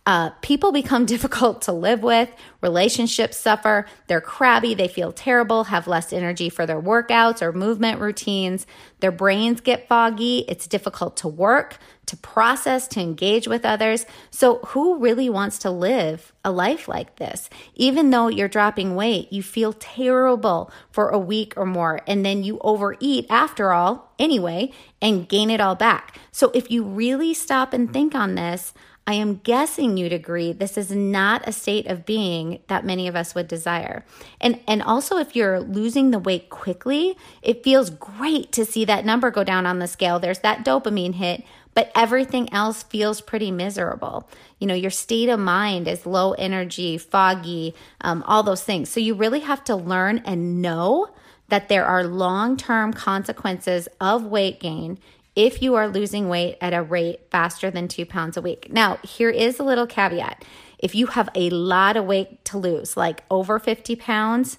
Uh, 0.07 0.29
people 0.41 0.71
become 0.71 1.05
difficult 1.15 1.61
to 1.63 1.73
live 1.73 2.01
with, 2.01 2.29
relationships 2.61 3.35
suffer, 3.35 3.85
they're 4.07 4.21
crabby, 4.21 4.73
they 4.73 4.87
feel 4.87 5.11
terrible, 5.11 5.65
have 5.65 5.85
less 5.85 6.13
energy 6.13 6.49
for 6.49 6.65
their 6.65 6.81
workouts 6.81 7.41
or 7.41 7.51
movement 7.51 7.99
routines, 7.99 8.65
their 9.01 9.11
brains 9.11 9.59
get 9.59 9.85
foggy, 9.89 10.45
it's 10.47 10.65
difficult 10.65 11.17
to 11.17 11.27
work, 11.27 11.77
to 12.05 12.15
process, 12.15 12.87
to 12.87 13.01
engage 13.01 13.49
with 13.49 13.65
others. 13.65 14.05
So, 14.31 14.59
who 14.67 14.97
really 14.97 15.29
wants 15.29 15.59
to 15.59 15.69
live 15.69 16.31
a 16.45 16.51
life 16.51 16.87
like 16.87 17.17
this? 17.17 17.49
Even 17.75 18.09
though 18.09 18.29
you're 18.29 18.47
dropping 18.47 18.95
weight, 18.95 19.33
you 19.33 19.43
feel 19.43 19.73
terrible 19.73 20.71
for 20.89 21.09
a 21.09 21.19
week 21.19 21.53
or 21.57 21.65
more, 21.65 21.99
and 22.07 22.25
then 22.25 22.45
you 22.45 22.59
overeat 22.59 23.25
after 23.29 23.73
all, 23.73 24.13
anyway, 24.17 24.71
and 25.01 25.27
gain 25.27 25.49
it 25.49 25.59
all 25.59 25.75
back. 25.75 26.17
So, 26.31 26.49
if 26.55 26.71
you 26.71 26.85
really 26.85 27.33
stop 27.33 27.73
and 27.73 27.91
think 27.91 28.15
on 28.15 28.35
this, 28.35 28.73
I 29.07 29.13
am 29.13 29.35
guessing 29.35 29.95
you'd 29.95 30.11
agree 30.11 30.51
this 30.51 30.77
is 30.77 30.91
not 30.91 31.47
a 31.47 31.53
state 31.53 31.87
of 31.87 32.05
being 32.05 32.59
that 32.67 32.85
many 32.85 33.07
of 33.07 33.15
us 33.15 33.33
would 33.33 33.47
desire. 33.47 34.03
And 34.41 34.59
and 34.67 34.83
also 34.83 35.17
if 35.17 35.33
you're 35.33 35.61
losing 35.61 36.11
the 36.11 36.19
weight 36.19 36.49
quickly, 36.49 37.17
it 37.41 37.63
feels 37.63 37.89
great 37.89 38.51
to 38.51 38.65
see 38.65 38.83
that 38.83 39.05
number 39.05 39.31
go 39.31 39.45
down 39.45 39.65
on 39.65 39.79
the 39.79 39.87
scale. 39.87 40.19
There's 40.19 40.39
that 40.39 40.65
dopamine 40.65 41.15
hit, 41.15 41.45
but 41.73 41.89
everything 41.95 42.51
else 42.51 42.83
feels 42.83 43.21
pretty 43.21 43.49
miserable. 43.49 44.29
You 44.59 44.67
know, 44.67 44.73
your 44.73 44.91
state 44.91 45.29
of 45.29 45.39
mind 45.39 45.87
is 45.87 46.05
low 46.05 46.33
energy, 46.33 46.97
foggy, 46.97 47.75
um, 48.01 48.23
all 48.27 48.43
those 48.43 48.63
things. 48.63 48.89
So 48.89 48.99
you 48.99 49.15
really 49.15 49.39
have 49.39 49.63
to 49.65 49.75
learn 49.77 50.17
and 50.25 50.61
know 50.61 51.11
that 51.49 51.69
there 51.69 51.85
are 51.85 52.03
long 52.03 52.57
term 52.57 52.91
consequences 52.91 53.87
of 54.01 54.25
weight 54.25 54.59
gain 54.59 54.99
if 55.38 55.62
you 55.62 55.75
are 55.75 55.88
losing 55.88 56.27
weight 56.29 56.58
at 56.60 56.74
a 56.74 56.82
rate 56.82 57.20
faster 57.29 57.70
than 57.70 57.88
two 57.88 58.08
pounds 58.08 58.36
a 58.38 58.41
week. 58.41 58.74
Now, 58.74 58.98
here 59.03 59.29
is 59.29 59.60
a 59.60 59.63
little 59.63 59.86
caveat. 59.86 60.44
If 60.79 60.96
you 60.96 61.06
have 61.08 61.29
a 61.36 61.51
lot 61.51 61.96
of 61.96 62.06
weight 62.06 62.44
to 62.46 62.58
lose, 62.58 62.98
like 62.98 63.24
over 63.29 63.60
50 63.60 63.96
pounds, 63.98 64.58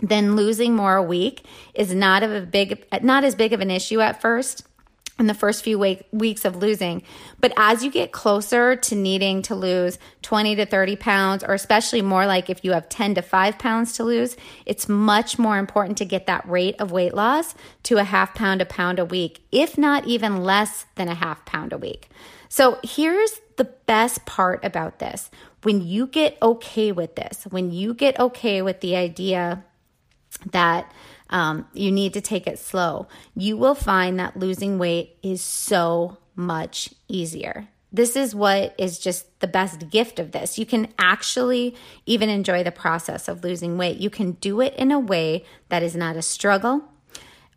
then 0.00 0.34
losing 0.34 0.74
more 0.74 0.96
a 0.96 1.02
week 1.02 1.44
is 1.74 1.94
not 1.94 2.24
of 2.24 2.32
a 2.32 2.40
big 2.40 2.84
not 3.02 3.22
as 3.22 3.34
big 3.34 3.52
of 3.52 3.60
an 3.60 3.70
issue 3.70 4.00
at 4.00 4.20
first 4.20 4.66
in 5.20 5.26
the 5.26 5.34
first 5.34 5.62
few 5.62 5.78
week, 5.78 6.04
weeks 6.10 6.44
of 6.44 6.56
losing. 6.56 7.02
But 7.40 7.52
as 7.56 7.84
you 7.84 7.90
get 7.90 8.10
closer 8.10 8.74
to 8.74 8.94
needing 8.96 9.42
to 9.42 9.54
lose 9.54 9.98
20 10.22 10.56
to 10.56 10.66
30 10.66 10.96
pounds, 10.96 11.44
or 11.44 11.54
especially 11.54 12.02
more 12.02 12.26
like 12.26 12.50
if 12.50 12.64
you 12.64 12.72
have 12.72 12.88
10 12.88 13.14
to 13.16 13.22
5 13.22 13.58
pounds 13.58 13.92
to 13.92 14.04
lose, 14.04 14.36
it's 14.66 14.88
much 14.88 15.38
more 15.38 15.58
important 15.58 15.98
to 15.98 16.04
get 16.04 16.26
that 16.26 16.48
rate 16.48 16.74
of 16.80 16.90
weight 16.90 17.14
loss 17.14 17.54
to 17.84 17.98
a 17.98 18.04
half 18.04 18.34
pound, 18.34 18.62
a 18.62 18.66
pound 18.66 18.98
a 18.98 19.04
week, 19.04 19.44
if 19.52 19.78
not 19.78 20.06
even 20.06 20.42
less 20.42 20.86
than 20.96 21.08
a 21.08 21.14
half 21.14 21.44
pound 21.44 21.72
a 21.72 21.78
week. 21.78 22.08
So 22.48 22.78
here's 22.82 23.40
the 23.56 23.64
best 23.64 24.24
part 24.24 24.64
about 24.64 24.98
this. 24.98 25.30
When 25.62 25.82
you 25.86 26.06
get 26.06 26.38
okay 26.40 26.90
with 26.90 27.14
this, 27.14 27.46
when 27.50 27.70
you 27.70 27.92
get 27.92 28.18
okay 28.18 28.62
with 28.62 28.80
the 28.80 28.96
idea 28.96 29.64
that 30.52 30.90
um, 31.30 31.66
you 31.72 31.90
need 31.90 32.12
to 32.14 32.20
take 32.20 32.46
it 32.46 32.58
slow. 32.58 33.06
You 33.34 33.56
will 33.56 33.74
find 33.74 34.18
that 34.18 34.36
losing 34.36 34.78
weight 34.78 35.16
is 35.22 35.40
so 35.40 36.18
much 36.34 36.90
easier. 37.08 37.68
This 37.92 38.14
is 38.14 38.34
what 38.34 38.74
is 38.78 38.98
just 38.98 39.40
the 39.40 39.48
best 39.48 39.90
gift 39.90 40.20
of 40.20 40.30
this. 40.30 40.58
You 40.58 40.66
can 40.66 40.92
actually 40.98 41.74
even 42.06 42.28
enjoy 42.28 42.62
the 42.62 42.70
process 42.70 43.26
of 43.26 43.42
losing 43.42 43.78
weight. 43.78 43.98
You 43.98 44.10
can 44.10 44.32
do 44.32 44.60
it 44.60 44.74
in 44.74 44.92
a 44.92 45.00
way 45.00 45.44
that 45.70 45.82
is 45.82 45.96
not 45.96 46.16
a 46.16 46.22
struggle, 46.22 46.84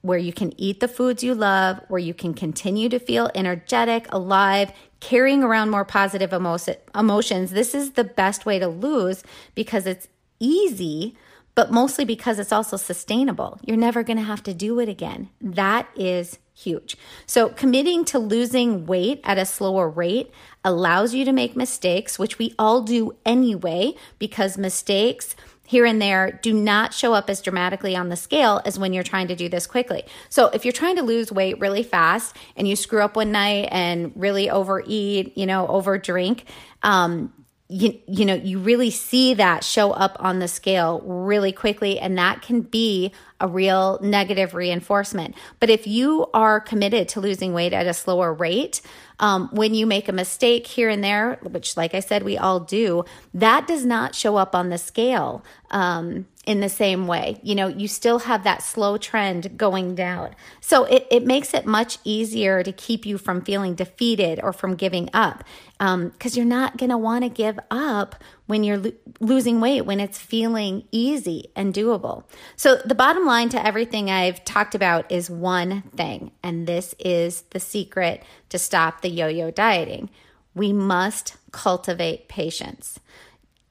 where 0.01 0.17
you 0.17 0.33
can 0.33 0.59
eat 0.59 0.79
the 0.79 0.87
foods 0.87 1.23
you 1.23 1.35
love, 1.35 1.79
where 1.87 1.99
you 1.99 2.13
can 2.13 2.33
continue 2.33 2.89
to 2.89 2.99
feel 2.99 3.29
energetic, 3.35 4.07
alive, 4.11 4.71
carrying 4.99 5.43
around 5.43 5.69
more 5.69 5.85
positive 5.85 6.33
emo- 6.33 6.57
emotions. 6.95 7.51
This 7.51 7.75
is 7.75 7.91
the 7.91 8.03
best 8.03 8.45
way 8.45 8.57
to 8.57 8.67
lose 8.67 9.23
because 9.53 9.85
it's 9.85 10.07
easy 10.39 11.15
but 11.55 11.72
mostly 11.72 12.05
because 12.05 12.39
it's 12.39 12.51
also 12.51 12.77
sustainable. 12.77 13.60
You're 13.63 13.77
never 13.77 14.03
going 14.03 14.17
to 14.17 14.24
have 14.24 14.43
to 14.43 14.53
do 14.53 14.79
it 14.79 14.89
again. 14.89 15.29
That 15.41 15.88
is 15.95 16.39
huge. 16.53 16.98
So, 17.25 17.50
committing 17.50 18.05
to 18.05 18.19
losing 18.19 18.86
weight 18.86 19.22
at 19.24 19.38
a 19.38 19.45
slower 19.45 19.89
rate 19.89 20.31
allows 20.63 21.13
you 21.13 21.25
to 21.25 21.33
make 21.33 21.55
mistakes, 21.55 22.17
which 22.19 22.38
we 22.38 22.53
all 22.57 22.81
do 22.81 23.15
anyway, 23.25 23.93
because 24.19 24.57
mistakes 24.57 25.36
here 25.65 25.86
and 25.86 26.01
there 26.01 26.39
do 26.43 26.53
not 26.53 26.93
show 26.93 27.13
up 27.13 27.29
as 27.29 27.41
dramatically 27.41 27.95
on 27.95 28.10
the 28.10 28.15
scale 28.15 28.62
as 28.65 28.77
when 28.77 28.93
you're 28.93 29.03
trying 29.03 29.27
to 29.29 29.36
do 29.36 29.48
this 29.50 29.65
quickly. 29.65 30.03
So, 30.29 30.48
if 30.50 30.65
you're 30.65 30.72
trying 30.72 30.95
to 30.98 31.03
lose 31.03 31.31
weight 31.31 31.60
really 31.60 31.83
fast 31.83 32.36
and 32.55 32.67
you 32.67 32.75
screw 32.75 33.01
up 33.01 33.15
one 33.15 33.31
night 33.31 33.69
and 33.72 34.12
really 34.15 34.50
overeat, 34.50 35.38
you 35.38 35.45
know, 35.45 35.67
overdrink, 35.67 36.43
um, 36.83 37.33
you, 37.73 37.99
you 38.07 38.23
know, 38.23 38.35
you 38.35 38.59
really 38.59 38.91
see 38.91 39.33
that 39.33 39.63
show 39.63 39.89
up 39.91 40.15
on 40.19 40.37
the 40.37 40.47
scale 40.47 41.01
really 41.01 41.51
quickly, 41.51 41.97
and 41.97 42.15
that 42.19 42.43
can 42.43 42.61
be 42.61 43.11
a 43.39 43.47
real 43.47 43.97
negative 43.99 44.53
reinforcement. 44.53 45.33
But 45.59 45.71
if 45.71 45.87
you 45.87 46.27
are 46.35 46.59
committed 46.59 47.09
to 47.09 47.19
losing 47.19 47.51
weight 47.51 47.73
at 47.73 47.87
a 47.87 47.93
slower 47.93 48.31
rate, 48.31 48.81
um, 49.20 49.50
when 49.51 49.74
you 49.74 49.86
make 49.86 50.08
a 50.08 50.13
mistake 50.13 50.67
here 50.67 50.89
and 50.89 51.03
there, 51.03 51.39
which, 51.41 51.77
like 51.77 51.93
I 51.93 52.00
said, 52.00 52.24
we 52.24 52.38
all 52.38 52.60
do, 52.60 53.05
that 53.34 53.67
does 53.67 53.86
not 53.86 54.15
show 54.15 54.38
up 54.38 54.55
on 54.55 54.70
the 54.70 54.77
scale 54.77 55.43
um, 55.72 56.27
in 56.46 56.60
the 56.60 56.70
same 56.70 57.08
way. 57.08 57.39
You 57.41 57.55
know, 57.55 57.67
you 57.67 57.88
still 57.88 58.20
have 58.20 58.43
that 58.43 58.62
slow 58.62 58.98
trend 58.98 59.58
going 59.58 59.96
down. 59.96 60.36
So 60.62 60.86
it, 60.86 61.08
it 61.10 61.25
makes 61.25 61.53
it 61.53 61.65
much 61.65 61.98
easier 62.03 62.63
to 62.63 62.72
keep 62.72 63.05
you 63.05 63.17
from 63.17 63.41
feeling 63.41 63.75
defeated 63.75 64.39
or 64.41 64.53
from 64.53 64.75
giving 64.75 65.10
up 65.13 65.43
because 65.79 65.93
um, 65.93 66.13
you're 66.34 66.46
not 66.46 66.77
going 66.77 66.91
to 66.91 66.98
want 66.98 67.24
to 67.24 67.29
give 67.29 67.60
up 67.70 68.15
when 68.45 68.63
you're 68.63 68.77
lo- 68.77 68.91
losing 69.19 69.62
weight, 69.62 69.81
when 69.81 70.00
it's 70.00 70.19
feeling 70.19 70.83
easy 70.91 71.51
and 71.55 71.73
doable. 71.73 72.23
So, 72.55 72.77
the 72.77 72.95
bottom 72.95 73.25
line 73.25 73.50
to 73.50 73.65
everything 73.65 74.09
I've 74.09 74.43
talked 74.43 74.75
about 74.75 75.12
is 75.12 75.29
one 75.29 75.83
thing, 75.95 76.31
and 76.43 76.67
this 76.67 76.93
is 77.00 77.41
the 77.51 77.59
secret 77.59 78.23
to 78.50 78.59
stop 78.59 79.01
the 79.01 79.09
yo 79.09 79.27
yo 79.27 79.51
dieting. 79.51 80.09
We 80.55 80.73
must 80.73 81.35
cultivate 81.51 82.27
patience. 82.27 83.00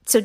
So, 0.04 0.22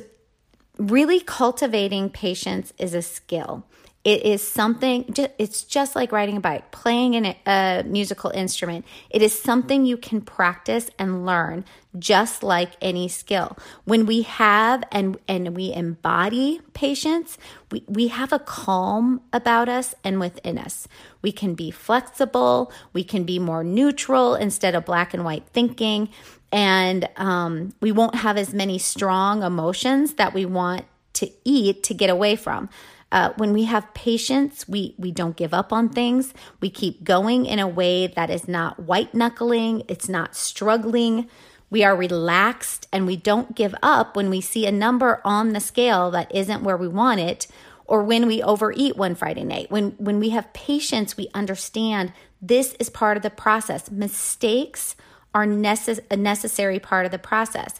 really 0.77 1.19
cultivating 1.19 2.09
patience 2.09 2.73
is 2.77 2.93
a 2.93 3.01
skill. 3.01 3.65
It 4.03 4.23
is 4.23 4.41
something, 4.41 5.13
it's 5.37 5.63
just 5.63 5.93
like 5.93 6.13
riding 6.13 6.37
a 6.37 6.39
bike, 6.39 6.71
playing 6.71 7.17
an, 7.17 7.35
a 7.45 7.83
musical 7.85 8.29
instrument. 8.29 8.85
It 9.09 9.21
is 9.21 9.37
something 9.37 9.85
you 9.85 9.97
can 9.97 10.21
practice 10.21 10.89
and 10.97 11.25
learn 11.25 11.65
just 11.99 12.41
like 12.41 12.71
any 12.81 13.09
skill. 13.09 13.57
When 13.83 14.05
we 14.05 14.21
have 14.21 14.83
and, 14.93 15.17
and 15.27 15.57
we 15.57 15.73
embody 15.73 16.61
patience, 16.73 17.37
we, 17.69 17.83
we 17.87 18.07
have 18.07 18.31
a 18.31 18.39
calm 18.39 19.19
about 19.33 19.67
us 19.67 19.93
and 20.05 20.21
within 20.21 20.57
us. 20.57 20.87
We 21.21 21.33
can 21.33 21.53
be 21.53 21.69
flexible, 21.69 22.71
we 22.93 23.03
can 23.03 23.25
be 23.25 23.39
more 23.39 23.63
neutral 23.63 24.35
instead 24.35 24.73
of 24.73 24.85
black 24.85 25.13
and 25.13 25.25
white 25.25 25.47
thinking, 25.47 26.07
and 26.51 27.09
um, 27.17 27.73
we 27.81 27.91
won't 27.91 28.15
have 28.15 28.37
as 28.37 28.53
many 28.53 28.77
strong 28.77 29.43
emotions 29.43 30.15
that 30.15 30.33
we 30.33 30.45
want 30.45 30.85
to 31.13 31.29
eat 31.43 31.83
to 31.83 31.93
get 31.93 32.09
away 32.09 32.35
from. 32.35 32.69
Uh, 33.11 33.31
when 33.37 33.53
we 33.53 33.63
have 33.63 33.93
patience, 33.93 34.67
we, 34.67 34.93
we 34.97 35.11
don't 35.11 35.37
give 35.37 35.53
up 35.53 35.71
on 35.71 35.89
things. 35.89 36.33
We 36.59 36.69
keep 36.69 37.03
going 37.03 37.45
in 37.45 37.59
a 37.59 37.67
way 37.67 38.07
that 38.07 38.29
is 38.29 38.47
not 38.47 38.79
white 38.81 39.13
knuckling, 39.13 39.83
it's 39.87 40.09
not 40.09 40.35
struggling. 40.35 41.29
We 41.69 41.83
are 41.83 41.95
relaxed 41.95 42.87
and 42.93 43.05
we 43.05 43.17
don't 43.17 43.55
give 43.55 43.75
up 43.81 44.15
when 44.15 44.29
we 44.29 44.39
see 44.39 44.65
a 44.65 44.71
number 44.71 45.21
on 45.25 45.53
the 45.53 45.59
scale 45.59 46.11
that 46.11 46.33
isn't 46.33 46.63
where 46.63 46.77
we 46.77 46.87
want 46.87 47.19
it 47.19 47.47
or 47.85 48.03
when 48.03 48.27
we 48.27 48.41
overeat 48.41 48.97
one 48.97 49.15
Friday 49.15 49.43
night. 49.43 49.71
When 49.71 49.91
when 49.91 50.19
we 50.19 50.29
have 50.29 50.53
patience, 50.53 51.17
we 51.17 51.29
understand 51.33 52.13
This 52.41 52.73
is 52.79 52.89
part 52.89 53.17
of 53.17 53.23
the 53.23 53.29
process. 53.29 53.89
Mistakes 53.89 54.95
are 55.37 55.45
necess- 55.45 55.99
a 56.09 56.17
necessary 56.17 56.79
part 56.79 57.05
of 57.05 57.11
the 57.11 57.19
process. 57.19 57.79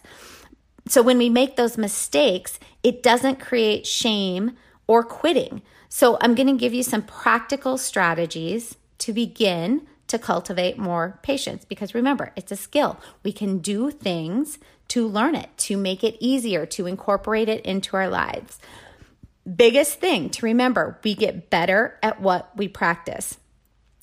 So 0.86 1.02
when 1.02 1.18
we 1.18 1.28
make 1.28 1.56
those 1.56 1.76
mistakes, 1.76 2.60
it 2.84 3.02
doesn't 3.02 3.40
create 3.40 3.84
shame 3.84 4.52
or 4.86 5.02
quitting. 5.02 5.62
So 5.88 6.16
I'm 6.20 6.36
going 6.36 6.46
to 6.46 6.56
give 6.56 6.72
you 6.72 6.84
some 6.84 7.02
practical 7.02 7.76
strategies 7.76 8.76
to 8.98 9.12
begin 9.12 9.88
to 10.06 10.20
cultivate 10.20 10.78
more 10.78 11.18
patience 11.22 11.64
because 11.64 11.94
remember, 11.94 12.32
it's 12.36 12.52
a 12.52 12.56
skill. 12.56 12.96
We 13.24 13.32
can 13.32 13.58
do 13.58 13.90
things 13.90 14.60
to 14.88 15.08
learn 15.08 15.34
it, 15.34 15.50
to 15.58 15.76
make 15.76 16.04
it 16.04 16.16
easier, 16.20 16.64
to 16.64 16.86
incorporate 16.86 17.48
it 17.48 17.66
into 17.66 17.96
our 17.96 18.08
lives. 18.08 18.60
Biggest 19.44 19.98
thing 19.98 20.30
to 20.30 20.46
remember 20.46 21.00
we 21.02 21.16
get 21.16 21.50
better 21.50 21.98
at 22.04 22.20
what 22.20 22.56
we 22.56 22.68
practice. 22.68 23.36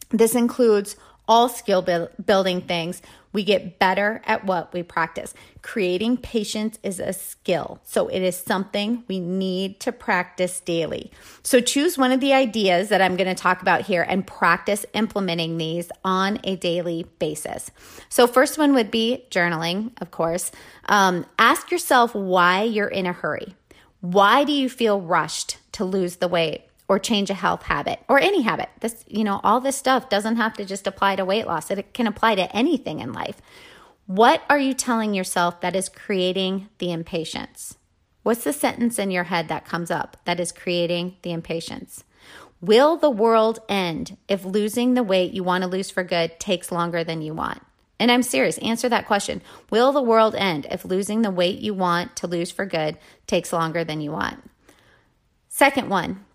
This 0.10 0.36
includes 0.36 0.98
all 1.28 1.50
skill 1.50 1.82
building 2.26 2.62
things. 2.62 3.02
We 3.36 3.44
get 3.44 3.80
better 3.80 4.22
at 4.26 4.46
what 4.46 4.72
we 4.72 4.82
practice. 4.82 5.34
Creating 5.62 6.16
patience 6.16 6.80
is 6.84 7.02
a 7.02 7.12
skill. 7.12 7.82
So 7.84 8.08
it 8.08 8.22
is 8.22 8.38
something 8.38 9.04
we 9.10 9.20
need 9.20 9.82
to 9.82 9.92
practice 9.92 10.62
daily. 10.62 11.12
So 11.44 11.60
choose 11.60 11.98
one 11.98 12.14
of 12.14 12.22
the 12.22 12.32
ideas 12.32 12.88
that 12.88 13.02
I'm 13.02 13.18
going 13.18 13.28
to 13.28 13.36
talk 13.36 13.62
about 13.62 13.82
here 13.82 14.04
and 14.04 14.26
practice 14.26 14.86
implementing 14.94 15.58
these 15.58 15.92
on 16.06 16.40
a 16.46 16.56
daily 16.56 17.08
basis. 17.20 17.72
So, 18.08 18.26
first 18.26 18.58
one 18.58 18.74
would 18.74 18.90
be 18.90 19.26
journaling, 19.30 19.92
of 20.00 20.12
course. 20.12 20.52
Um, 20.86 21.26
ask 21.38 21.72
yourself 21.72 22.16
why 22.16 22.64
you're 22.64 22.88
in 22.88 23.06
a 23.06 23.12
hurry. 23.12 23.54
Why 24.00 24.46
do 24.46 24.54
you 24.54 24.70
feel 24.70 25.02
rushed 25.02 25.58
to 25.74 25.84
lose 25.84 26.18
the 26.18 26.30
weight? 26.30 26.64
Or 26.88 27.00
change 27.00 27.30
a 27.30 27.34
health 27.36 27.64
habit 27.64 28.00
or 28.08 28.20
any 28.20 28.42
habit. 28.42 28.70
This, 28.80 29.04
you 29.08 29.24
know, 29.24 29.40
all 29.44 29.60
this 29.60 29.76
stuff 29.76 30.10
doesn't 30.10 30.36
have 30.36 30.54
to 30.56 30.66
just 30.66 30.88
apply 30.88 31.16
to 31.16 31.26
weight 31.26 31.48
loss. 31.48 31.72
It 31.72 31.94
can 31.94 32.08
apply 32.08 32.36
to 32.36 32.56
anything 32.56 33.00
in 33.00 33.14
life. 33.14 33.42
What 34.08 34.44
are 34.50 34.60
you 34.60 34.74
telling 34.74 35.14
yourself 35.14 35.62
that 35.62 35.76
is 35.76 35.90
creating 35.90 36.70
the 36.78 36.92
impatience? 36.92 37.76
What's 38.22 38.44
the 38.44 38.54
sentence 38.54 39.00
in 39.00 39.12
your 39.12 39.26
head 39.26 39.48
that 39.48 39.66
comes 39.66 39.90
up 39.90 40.18
that 40.26 40.40
is 40.40 40.52
creating 40.52 41.18
the 41.24 41.32
impatience? 41.32 42.04
Will 42.62 42.98
the 42.98 43.10
world 43.10 43.60
end 43.68 44.18
if 44.28 44.46
losing 44.46 44.94
the 44.94 45.04
weight 45.04 45.34
you 45.34 45.44
want 45.44 45.64
to 45.64 45.68
lose 45.68 45.90
for 45.90 46.04
good 46.04 46.40
takes 46.40 46.72
longer 46.72 47.04
than 47.04 47.22
you 47.22 47.34
want? 47.34 47.62
And 48.00 48.12
I'm 48.12 48.24
serious, 48.24 48.58
answer 48.60 48.90
that 48.90 49.08
question. 49.08 49.42
Will 49.70 49.92
the 49.92 50.02
world 50.02 50.36
end 50.36 50.68
if 50.70 50.86
losing 50.86 51.22
the 51.22 51.32
weight 51.32 51.60
you 51.60 51.74
want 51.74 52.16
to 52.18 52.28
lose 52.28 52.52
for 52.52 52.66
good 52.66 52.98
takes 53.26 53.54
longer 53.54 53.84
than 53.84 54.02
you 54.02 54.12
want? 54.12 54.50
Second 55.48 55.90
one, 55.90 56.26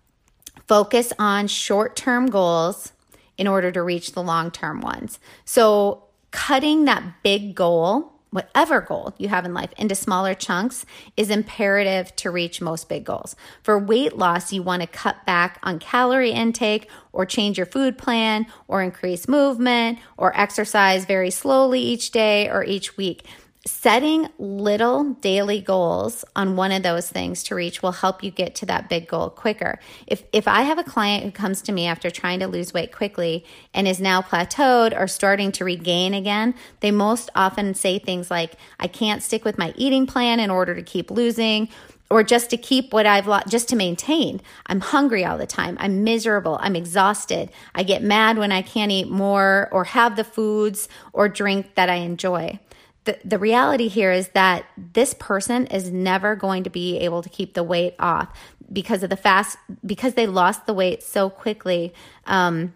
focus 0.67 1.13
on 1.19 1.47
short 1.47 1.95
term 1.95 2.27
goals 2.27 2.93
in 3.37 3.47
order 3.47 3.71
to 3.71 3.81
reach 3.81 4.13
the 4.13 4.23
long 4.23 4.51
term 4.51 4.81
ones. 4.81 5.19
So, 5.45 6.03
cutting 6.31 6.85
that 6.85 7.23
big 7.23 7.55
goal, 7.55 8.13
whatever 8.29 8.79
goal 8.81 9.13
you 9.17 9.27
have 9.27 9.45
in 9.45 9.53
life, 9.53 9.71
into 9.77 9.95
smaller 9.95 10.33
chunks 10.33 10.85
is 11.17 11.29
imperative 11.29 12.15
to 12.17 12.31
reach 12.31 12.61
most 12.61 12.87
big 12.87 13.03
goals. 13.03 13.35
For 13.63 13.77
weight 13.77 14.17
loss, 14.17 14.53
you 14.53 14.63
want 14.63 14.81
to 14.81 14.87
cut 14.87 15.25
back 15.25 15.59
on 15.63 15.79
calorie 15.79 16.31
intake 16.31 16.89
or 17.11 17.25
change 17.25 17.57
your 17.57 17.65
food 17.65 17.97
plan 17.97 18.45
or 18.67 18.81
increase 18.81 19.27
movement 19.27 19.99
or 20.17 20.39
exercise 20.39 21.05
very 21.05 21.31
slowly 21.31 21.81
each 21.81 22.11
day 22.11 22.49
or 22.49 22.63
each 22.63 22.95
week 22.95 23.25
setting 23.65 24.27
little 24.39 25.13
daily 25.15 25.61
goals 25.61 26.25
on 26.35 26.55
one 26.55 26.71
of 26.71 26.81
those 26.81 27.09
things 27.09 27.43
to 27.43 27.53
reach 27.53 27.83
will 27.83 27.91
help 27.91 28.23
you 28.23 28.31
get 28.31 28.55
to 28.55 28.65
that 28.65 28.89
big 28.89 29.07
goal 29.07 29.29
quicker. 29.29 29.79
If 30.07 30.23
if 30.33 30.47
I 30.47 30.63
have 30.63 30.79
a 30.79 30.83
client 30.83 31.23
who 31.23 31.31
comes 31.31 31.61
to 31.63 31.71
me 31.71 31.85
after 31.85 32.09
trying 32.09 32.39
to 32.39 32.47
lose 32.47 32.73
weight 32.73 32.91
quickly 32.91 33.45
and 33.73 33.87
is 33.87 34.01
now 34.01 34.21
plateaued 34.21 34.99
or 34.99 35.07
starting 35.07 35.51
to 35.53 35.65
regain 35.65 36.13
again, 36.15 36.55
they 36.79 36.89
most 36.89 37.29
often 37.35 37.75
say 37.75 37.99
things 37.99 38.31
like 38.31 38.53
I 38.79 38.87
can't 38.87 39.21
stick 39.21 39.45
with 39.45 39.59
my 39.59 39.73
eating 39.77 40.07
plan 40.07 40.39
in 40.39 40.49
order 40.49 40.73
to 40.73 40.81
keep 40.81 41.11
losing 41.11 41.69
or 42.09 42.23
just 42.23 42.49
to 42.49 42.57
keep 42.57 42.91
what 42.91 43.05
I've 43.05 43.27
lost, 43.27 43.47
just 43.47 43.69
to 43.69 43.75
maintain. 43.75 44.41
I'm 44.65 44.81
hungry 44.81 45.23
all 45.23 45.37
the 45.37 45.47
time. 45.47 45.77
I'm 45.79 46.03
miserable. 46.03 46.57
I'm 46.61 46.75
exhausted. 46.75 47.51
I 47.73 47.83
get 47.83 48.03
mad 48.03 48.37
when 48.37 48.51
I 48.51 48.63
can't 48.63 48.91
eat 48.91 49.09
more 49.09 49.69
or 49.71 49.85
have 49.85 50.17
the 50.17 50.25
foods 50.25 50.89
or 51.13 51.29
drink 51.29 51.75
that 51.75 51.89
I 51.89 51.95
enjoy 51.95 52.59
the, 53.05 53.17
the 53.25 53.39
reality 53.39 53.87
here 53.87 54.11
is 54.11 54.29
that 54.29 54.65
this 54.77 55.13
person 55.15 55.67
is 55.67 55.91
never 55.91 56.35
going 56.35 56.63
to 56.63 56.69
be 56.69 56.99
able 56.99 57.21
to 57.23 57.29
keep 57.29 57.53
the 57.53 57.63
weight 57.63 57.95
off 57.99 58.29
because 58.71 59.03
of 59.03 59.09
the 59.09 59.17
fast 59.17 59.57
because 59.85 60.13
they 60.13 60.27
lost 60.27 60.65
the 60.65 60.73
weight 60.73 61.03
so 61.03 61.29
quickly. 61.29 61.93
Um, 62.25 62.73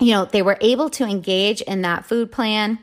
you 0.00 0.12
know 0.12 0.24
they 0.24 0.42
were 0.42 0.56
able 0.60 0.90
to 0.90 1.04
engage 1.04 1.60
in 1.62 1.82
that 1.82 2.04
food 2.04 2.32
plan 2.32 2.78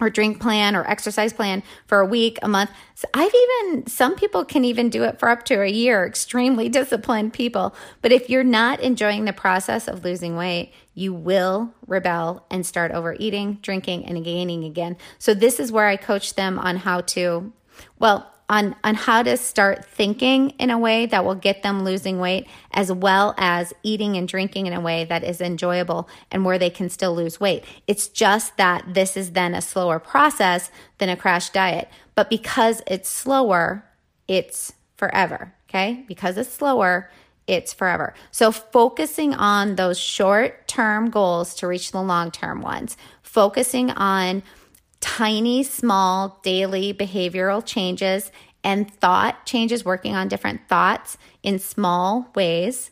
or 0.00 0.10
drink 0.10 0.40
plan 0.40 0.74
or 0.74 0.88
exercise 0.88 1.32
plan 1.32 1.62
for 1.86 2.00
a 2.00 2.06
week, 2.06 2.38
a 2.42 2.48
month. 2.48 2.70
So 2.94 3.08
I've 3.14 3.32
even, 3.34 3.86
some 3.86 4.16
people 4.16 4.44
can 4.44 4.64
even 4.64 4.90
do 4.90 5.04
it 5.04 5.18
for 5.18 5.28
up 5.28 5.44
to 5.44 5.62
a 5.62 5.68
year, 5.68 6.06
extremely 6.06 6.68
disciplined 6.80 7.32
people. 7.32 7.74
But 8.02 8.12
if 8.12 8.30
you're 8.30 8.44
not 8.44 8.80
enjoying 8.80 9.24
the 9.24 9.32
process 9.32 9.88
of 9.88 10.04
losing 10.04 10.36
weight, 10.36 10.72
you 10.94 11.14
will 11.14 11.72
rebel 11.86 12.46
and 12.50 12.66
start 12.66 12.92
overeating, 12.92 13.58
drinking, 13.62 14.06
and 14.06 14.24
gaining 14.24 14.64
again. 14.64 14.96
So 15.18 15.34
this 15.34 15.60
is 15.60 15.72
where 15.72 15.86
I 15.86 15.96
coach 15.96 16.34
them 16.34 16.58
on 16.58 16.76
how 16.76 17.02
to, 17.02 17.52
well, 17.98 18.30
on, 18.50 18.74
on 18.82 18.96
how 18.96 19.22
to 19.22 19.36
start 19.36 19.84
thinking 19.84 20.50
in 20.58 20.70
a 20.70 20.78
way 20.78 21.06
that 21.06 21.24
will 21.24 21.36
get 21.36 21.62
them 21.62 21.84
losing 21.84 22.18
weight, 22.18 22.48
as 22.72 22.90
well 22.90 23.32
as 23.38 23.72
eating 23.84 24.16
and 24.16 24.26
drinking 24.26 24.66
in 24.66 24.72
a 24.72 24.80
way 24.80 25.04
that 25.04 25.22
is 25.22 25.40
enjoyable 25.40 26.08
and 26.32 26.44
where 26.44 26.58
they 26.58 26.68
can 26.68 26.90
still 26.90 27.14
lose 27.14 27.38
weight. 27.38 27.64
It's 27.86 28.08
just 28.08 28.56
that 28.56 28.92
this 28.92 29.16
is 29.16 29.32
then 29.32 29.54
a 29.54 29.62
slower 29.62 30.00
process 30.00 30.72
than 30.98 31.08
a 31.08 31.16
crash 31.16 31.50
diet. 31.50 31.88
But 32.16 32.28
because 32.28 32.82
it's 32.88 33.08
slower, 33.08 33.84
it's 34.26 34.72
forever. 34.96 35.54
Okay. 35.68 36.04
Because 36.08 36.36
it's 36.36 36.50
slower, 36.52 37.08
it's 37.46 37.72
forever. 37.72 38.14
So 38.32 38.50
focusing 38.50 39.32
on 39.32 39.76
those 39.76 39.96
short 39.96 40.66
term 40.66 41.08
goals 41.10 41.54
to 41.56 41.68
reach 41.68 41.92
the 41.92 42.02
long 42.02 42.32
term 42.32 42.62
ones, 42.62 42.96
focusing 43.22 43.92
on 43.92 44.42
tiny, 45.00 45.62
small, 45.62 46.40
daily 46.42 46.92
behavioral 46.94 47.64
changes 47.64 48.30
and 48.62 48.92
thought 48.92 49.46
changes, 49.46 49.84
working 49.84 50.14
on 50.14 50.28
different 50.28 50.68
thoughts 50.68 51.16
in 51.42 51.58
small 51.58 52.30
ways 52.34 52.90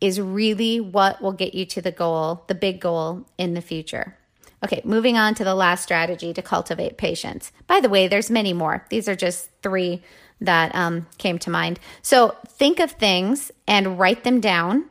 is 0.00 0.20
really 0.20 0.78
what 0.78 1.22
will 1.22 1.32
get 1.32 1.54
you 1.54 1.64
to 1.64 1.80
the 1.80 1.90
goal, 1.90 2.44
the 2.48 2.54
big 2.54 2.80
goal 2.80 3.24
in 3.38 3.54
the 3.54 3.62
future. 3.62 4.16
Okay, 4.64 4.80
moving 4.84 5.16
on 5.16 5.34
to 5.34 5.44
the 5.44 5.54
last 5.54 5.82
strategy 5.82 6.32
to 6.34 6.42
cultivate 6.42 6.96
patience. 6.96 7.52
By 7.66 7.80
the 7.80 7.88
way, 7.88 8.08
there's 8.08 8.30
many 8.30 8.52
more. 8.52 8.84
These 8.90 9.08
are 9.08 9.16
just 9.16 9.50
three 9.62 10.02
that 10.40 10.74
um, 10.74 11.06
came 11.18 11.38
to 11.40 11.50
mind. 11.50 11.80
So 12.02 12.36
think 12.46 12.78
of 12.80 12.90
things 12.92 13.50
and 13.66 13.98
write 13.98 14.24
them 14.24 14.40
down 14.40 14.86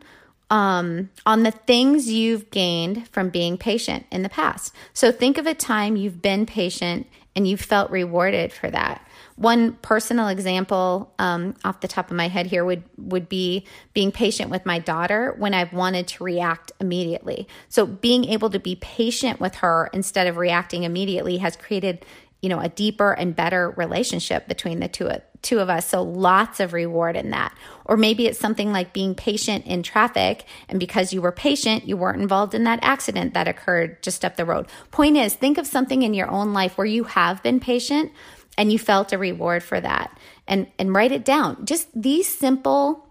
um, 0.49 1.09
on 1.25 1.43
the 1.43 1.51
things 1.51 2.09
you've 2.09 2.49
gained 2.51 3.07
from 3.09 3.29
being 3.29 3.57
patient 3.57 4.05
in 4.11 4.21
the 4.21 4.29
past. 4.29 4.73
So 4.93 5.11
think 5.11 5.37
of 5.37 5.47
a 5.47 5.53
time 5.53 5.95
you've 5.95 6.21
been 6.21 6.45
patient 6.45 7.07
and 7.35 7.47
you 7.47 7.57
felt 7.57 7.91
rewarded 7.91 8.53
for 8.53 8.69
that. 8.71 9.05
One 9.35 9.73
personal 9.73 10.29
example 10.29 11.13
um, 11.19 11.55
off 11.65 11.81
the 11.81 11.89
top 11.89 12.09
of 12.09 12.15
my 12.15 12.29
head 12.29 12.45
here 12.45 12.63
would 12.63 12.83
would 12.97 13.27
be 13.27 13.65
being 13.93 14.13
patient 14.13 14.49
with 14.49 14.65
my 14.65 14.79
daughter 14.79 15.35
when 15.37 15.53
I've 15.53 15.73
wanted 15.73 16.07
to 16.09 16.23
react 16.23 16.71
immediately. 16.79 17.47
So 17.67 17.85
being 17.85 18.25
able 18.25 18.49
to 18.51 18.59
be 18.59 18.75
patient 18.77 19.41
with 19.41 19.55
her 19.55 19.89
instead 19.91 20.27
of 20.27 20.37
reacting 20.37 20.83
immediately 20.83 21.37
has 21.37 21.57
created 21.57 22.05
you 22.41 22.49
know 22.49 22.59
a 22.59 22.69
deeper 22.69 23.11
and 23.11 23.35
better 23.35 23.71
relationship 23.71 24.47
between 24.47 24.79
the 24.79 24.87
two 24.87 25.09
two 25.41 25.59
of 25.59 25.69
us. 25.69 25.87
So 25.87 26.01
lots 26.01 26.59
of 26.59 26.73
reward 26.73 27.15
in 27.15 27.29
that. 27.29 27.55
Or 27.85 27.97
maybe 27.97 28.25
it's 28.25 28.39
something 28.39 28.71
like 28.71 28.93
being 28.93 29.13
patient 29.13 29.67
in 29.67 29.83
traffic 29.83 30.45
and 30.67 30.79
because 30.79 31.13
you 31.13 31.21
were 31.21 31.31
patient 31.31 31.87
you 31.87 31.95
weren't 31.95 32.21
involved 32.21 32.55
in 32.55 32.63
that 32.63 32.79
accident 32.81 33.35
that 33.35 33.47
occurred 33.47 34.01
just 34.01 34.25
up 34.25 34.35
the 34.35 34.45
road. 34.45 34.67
Point 34.91 35.17
is 35.17 35.35
think 35.35 35.57
of 35.57 35.67
something 35.67 36.01
in 36.01 36.13
your 36.13 36.29
own 36.29 36.51
life 36.53 36.77
where 36.77 36.87
you 36.87 37.03
have 37.03 37.43
been 37.43 37.59
patient 37.59 38.11
and 38.57 38.71
you 38.71 38.79
felt 38.79 39.13
a 39.13 39.17
reward 39.17 39.63
for 39.63 39.79
that. 39.79 40.17
And 40.47 40.67
and 40.79 40.93
write 40.93 41.11
it 41.11 41.25
down. 41.25 41.65
Just 41.65 41.89
these 41.93 42.27
simple 42.27 43.07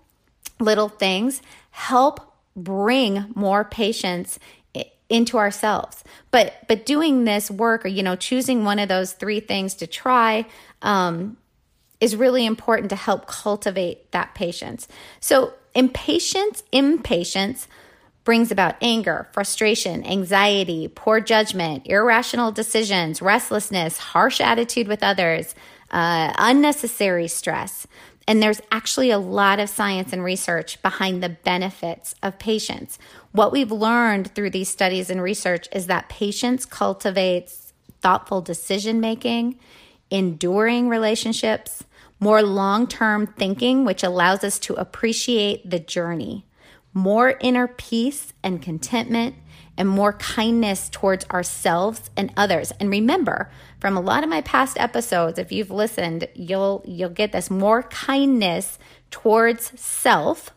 little 0.60 0.88
things 0.88 1.40
help 1.70 2.20
bring 2.56 3.32
more 3.34 3.64
patience 3.64 4.38
into 5.08 5.38
ourselves. 5.38 6.02
But 6.30 6.54
but 6.68 6.86
doing 6.86 7.24
this 7.24 7.50
work 7.50 7.84
or 7.84 7.88
you 7.88 8.02
know 8.02 8.16
choosing 8.16 8.64
one 8.64 8.78
of 8.78 8.88
those 8.88 9.12
three 9.12 9.40
things 9.40 9.74
to 9.76 9.86
try 9.86 10.46
um, 10.82 11.36
is 12.00 12.16
really 12.16 12.46
important 12.46 12.90
to 12.90 12.96
help 12.96 13.26
cultivate 13.26 14.10
that 14.12 14.34
patience. 14.34 14.88
So 15.20 15.54
impatience 15.74 16.62
impatience 16.72 17.68
brings 18.24 18.50
about 18.50 18.76
anger 18.80 19.28
frustration 19.32 20.04
anxiety 20.04 20.88
poor 20.88 21.20
judgment 21.20 21.82
irrational 21.86 22.52
decisions 22.52 23.20
restlessness 23.20 23.98
harsh 23.98 24.40
attitude 24.40 24.88
with 24.88 25.02
others 25.02 25.54
uh, 25.90 26.32
unnecessary 26.38 27.28
stress 27.28 27.86
And 28.26 28.42
there's 28.42 28.60
actually 28.70 29.10
a 29.10 29.18
lot 29.18 29.60
of 29.60 29.68
science 29.68 30.12
and 30.12 30.24
research 30.24 30.80
behind 30.82 31.22
the 31.22 31.28
benefits 31.28 32.14
of 32.22 32.38
patience. 32.38 32.98
What 33.32 33.52
we've 33.52 33.72
learned 33.72 34.34
through 34.34 34.50
these 34.50 34.68
studies 34.68 35.10
and 35.10 35.22
research 35.22 35.68
is 35.72 35.86
that 35.86 36.08
patience 36.08 36.64
cultivates 36.64 37.72
thoughtful 38.00 38.40
decision 38.40 39.00
making, 39.00 39.58
enduring 40.10 40.88
relationships, 40.88 41.84
more 42.20 42.42
long 42.42 42.86
term 42.86 43.26
thinking, 43.26 43.84
which 43.84 44.02
allows 44.02 44.44
us 44.44 44.58
to 44.60 44.74
appreciate 44.74 45.68
the 45.68 45.78
journey, 45.78 46.46
more 46.92 47.36
inner 47.40 47.66
peace 47.66 48.32
and 48.42 48.62
contentment, 48.62 49.34
and 49.76 49.88
more 49.88 50.12
kindness 50.14 50.88
towards 50.90 51.24
ourselves 51.30 52.10
and 52.16 52.32
others. 52.36 52.72
And 52.78 52.90
remember, 52.90 53.50
from 53.84 53.98
a 53.98 54.00
lot 54.00 54.22
of 54.22 54.30
my 54.30 54.40
past 54.40 54.78
episodes, 54.80 55.38
if 55.38 55.52
you've 55.52 55.70
listened, 55.70 56.26
you'll 56.32 56.82
you'll 56.86 57.10
get 57.10 57.32
this 57.32 57.50
more 57.50 57.82
kindness 57.82 58.78
towards 59.10 59.78
self 59.78 60.54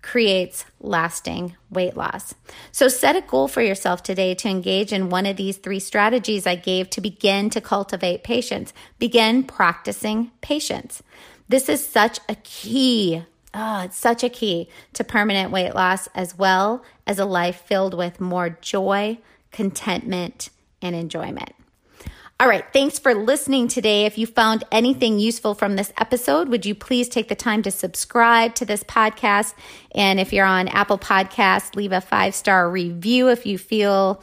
creates 0.00 0.64
lasting 0.80 1.54
weight 1.68 1.98
loss. 1.98 2.34
So 2.72 2.88
set 2.88 3.14
a 3.14 3.20
goal 3.20 3.46
for 3.46 3.60
yourself 3.60 4.02
today 4.02 4.34
to 4.36 4.48
engage 4.48 4.90
in 4.90 5.10
one 5.10 5.26
of 5.26 5.36
these 5.36 5.58
three 5.58 5.80
strategies 5.80 6.46
I 6.46 6.54
gave 6.54 6.88
to 6.90 7.02
begin 7.02 7.50
to 7.50 7.60
cultivate 7.60 8.24
patience. 8.24 8.72
Begin 8.98 9.44
practicing 9.44 10.30
patience. 10.40 11.02
This 11.50 11.68
is 11.68 11.86
such 11.86 12.20
a 12.26 12.36
key 12.36 13.22
Oh, 13.52 13.82
it's 13.82 13.98
such 13.98 14.24
a 14.24 14.30
key 14.30 14.70
to 14.94 15.04
permanent 15.04 15.50
weight 15.50 15.74
loss 15.74 16.08
as 16.14 16.38
well 16.38 16.82
as 17.06 17.18
a 17.18 17.26
life 17.26 17.60
filled 17.66 17.92
with 17.92 18.18
more 18.18 18.48
joy, 18.48 19.18
contentment, 19.52 20.48
and 20.80 20.96
enjoyment. 20.96 21.52
All 22.38 22.48
right, 22.48 22.70
thanks 22.70 22.98
for 22.98 23.14
listening 23.14 23.66
today. 23.66 24.04
If 24.04 24.18
you 24.18 24.26
found 24.26 24.62
anything 24.70 25.18
useful 25.18 25.54
from 25.54 25.76
this 25.76 25.90
episode, 25.96 26.50
would 26.50 26.66
you 26.66 26.74
please 26.74 27.08
take 27.08 27.28
the 27.28 27.34
time 27.34 27.62
to 27.62 27.70
subscribe 27.70 28.54
to 28.56 28.66
this 28.66 28.84
podcast? 28.84 29.54
And 29.94 30.20
if 30.20 30.34
you're 30.34 30.44
on 30.44 30.68
Apple 30.68 30.98
Podcasts, 30.98 31.74
leave 31.74 31.92
a 31.92 32.02
five 32.02 32.34
star 32.34 32.70
review 32.70 33.30
if 33.30 33.46
you 33.46 33.56
feel 33.56 34.22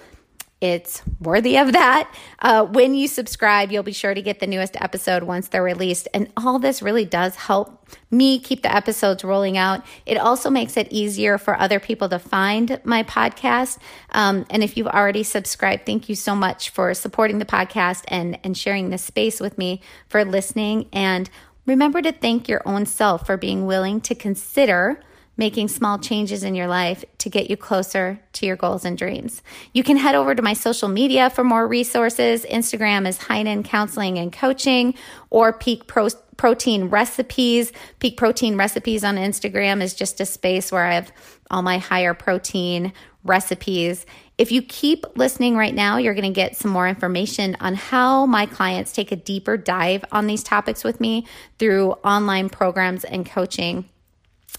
it's 0.64 1.04
worthy 1.20 1.58
of 1.58 1.74
that. 1.74 2.10
Uh, 2.40 2.64
when 2.64 2.96
you 2.96 3.10
subscribe, 3.10 3.70
you'll 3.70 3.84
be 3.84 3.92
sure 3.92 4.14
to 4.14 4.22
get 4.22 4.40
the 4.40 4.48
newest 4.48 4.78
episode 4.80 5.24
once 5.24 5.50
they're 5.50 5.62
released. 5.62 6.08
And 6.14 6.32
all 6.38 6.58
this 6.58 6.82
really 6.82 7.04
does 7.04 7.36
help 7.36 7.86
me 8.10 8.40
keep 8.40 8.64
the 8.64 8.74
episodes 8.74 9.26
rolling 9.26 9.58
out. 9.58 9.86
It 10.06 10.16
also 10.16 10.50
makes 10.50 10.78
it 10.78 10.88
easier 10.90 11.38
for 11.38 11.60
other 11.60 11.82
people 11.82 12.08
to 12.08 12.18
find 12.18 12.80
my 12.86 13.04
podcast. 13.04 13.78
Um, 14.12 14.46
and 14.50 14.64
if 14.64 14.78
you've 14.78 14.88
already 14.88 15.24
subscribed, 15.24 15.86
thank 15.86 16.08
you 16.08 16.16
so 16.16 16.34
much 16.34 16.70
for 16.70 16.94
supporting 16.94 17.40
the 17.40 17.46
podcast 17.46 18.06
and, 18.08 18.40
and 18.46 18.58
sharing 18.58 18.90
this 18.90 19.04
space 19.04 19.42
with 19.42 19.58
me 19.58 19.82
for 20.08 20.24
listening. 20.24 20.88
And 20.94 21.30
remember 21.66 22.02
to 22.02 22.14
thank 22.14 22.48
your 22.48 22.62
own 22.66 22.86
self 22.86 23.26
for 23.26 23.36
being 23.36 23.66
willing 23.66 24.00
to 24.00 24.16
consider 24.16 25.04
making 25.36 25.68
small 25.68 25.98
changes 25.98 26.44
in 26.44 26.56
your 26.56 26.68
life 26.68 27.04
to 27.18 27.30
get 27.30 27.50
you 27.50 27.58
closer 27.58 28.20
to 28.34 28.46
your 28.46 28.56
goals 28.56 28.86
and 28.86 28.98
dreams. 28.98 29.42
You 29.74 29.84
can 29.84 29.98
head 29.98 30.16
over 30.16 30.36
to 30.36 30.42
my 30.42 30.54
social 30.54 30.88
media 30.88 31.30
for 31.30 31.44
more 31.44 31.68
resources. 31.68 32.46
Instagram 32.46 33.08
is 33.08 33.18
Heynen 33.18 33.66
Counseling 33.66 34.20
and 34.20 34.32
Coaching 34.32 34.94
or 35.30 35.52
Peak 35.52 35.88
Pro- 35.88 36.10
Protein 36.38 36.86
Recipes. 36.86 37.72
Peak 38.00 38.18
Protein 38.18 38.58
Recipes 38.58 39.04
on 39.04 39.16
Instagram 39.16 39.82
is 39.82 39.94
just 39.94 40.22
a 40.22 40.26
space 40.26 40.72
where 40.72 40.86
I 40.86 40.94
have 40.94 41.12
all 41.50 41.62
my 41.62 41.80
higher 41.80 42.14
protein 42.14 42.94
recipes. 43.24 44.06
If 44.38 44.52
you 44.52 44.62
keep 44.62 45.06
listening 45.16 45.56
right 45.56 45.74
now, 45.74 45.98
you're 45.98 46.16
going 46.16 46.24
to 46.24 46.30
get 46.32 46.58
some 46.58 46.72
more 46.72 46.88
information 46.88 47.56
on 47.60 47.76
how 47.76 48.26
my 48.26 48.46
clients 48.46 48.92
take 48.92 49.12
a 49.12 49.16
deeper 49.16 49.58
dive 49.58 50.04
on 50.12 50.28
these 50.28 50.44
topics 50.44 50.84
with 50.84 51.00
me 51.00 51.26
through 51.60 51.92
online 52.04 52.50
programs 52.50 53.04
and 53.04 53.26
coaching. 53.26 53.86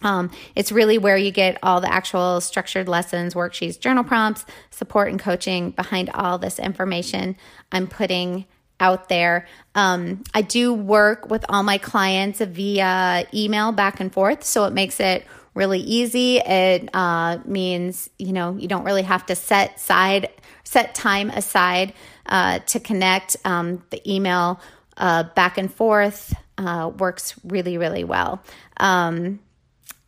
Um, 0.05 0.31
it's 0.55 0.71
really 0.71 0.99
where 0.99 1.17
you 1.17 1.33
get 1.33 1.59
all 1.62 1.81
the 1.81 1.93
actual 1.93 2.40
structured 2.40 2.88
lessons, 2.88 3.35
worksheets, 3.35 3.81
journal 3.81 4.05
prompts, 4.05 4.45
support, 4.71 5.09
and 5.09 5.19
coaching 5.19 5.71
behind 5.71 6.11
all 6.11 6.38
this 6.38 6.61
information 6.61 7.37
I'm 7.73 7.88
putting 7.88 8.45
out 8.81 9.09
there. 9.09 9.47
Um, 9.75 10.23
I 10.35 10.43
do 10.43 10.73
work 10.73 11.31
with 11.31 11.45
all 11.49 11.62
my 11.62 11.79
clients 11.79 12.40
via 12.40 13.27
email 13.33 13.73
back 13.73 13.99
and 13.99 14.12
forth, 14.12 14.45
so 14.45 14.67
it 14.67 14.73
makes 14.73 15.01
it 15.01 15.27
really 15.55 15.81
easy. 15.81 16.38
It 16.38 16.90
uh, 16.95 17.38
means 17.45 18.11
you 18.19 18.33
know 18.33 18.57
you 18.57 18.69
don't 18.69 18.85
really 18.85 19.03
have 19.03 19.27
to 19.27 19.35
set 19.37 19.81
side 19.81 20.29
set 20.64 20.95
time 20.95 21.31
aside 21.31 21.95
uh, 22.27 22.59
to 22.61 22.81
connect. 22.81 23.37
Um, 23.45 23.83
the 23.90 24.03
email 24.11 24.61
uh, 24.97 25.25
back 25.35 25.57
and 25.57 25.73
forth 25.73 26.35
uh, 26.59 26.90
works 26.99 27.35
really 27.45 27.79
really 27.79 28.05
well. 28.05 28.43
Um, 28.77 29.40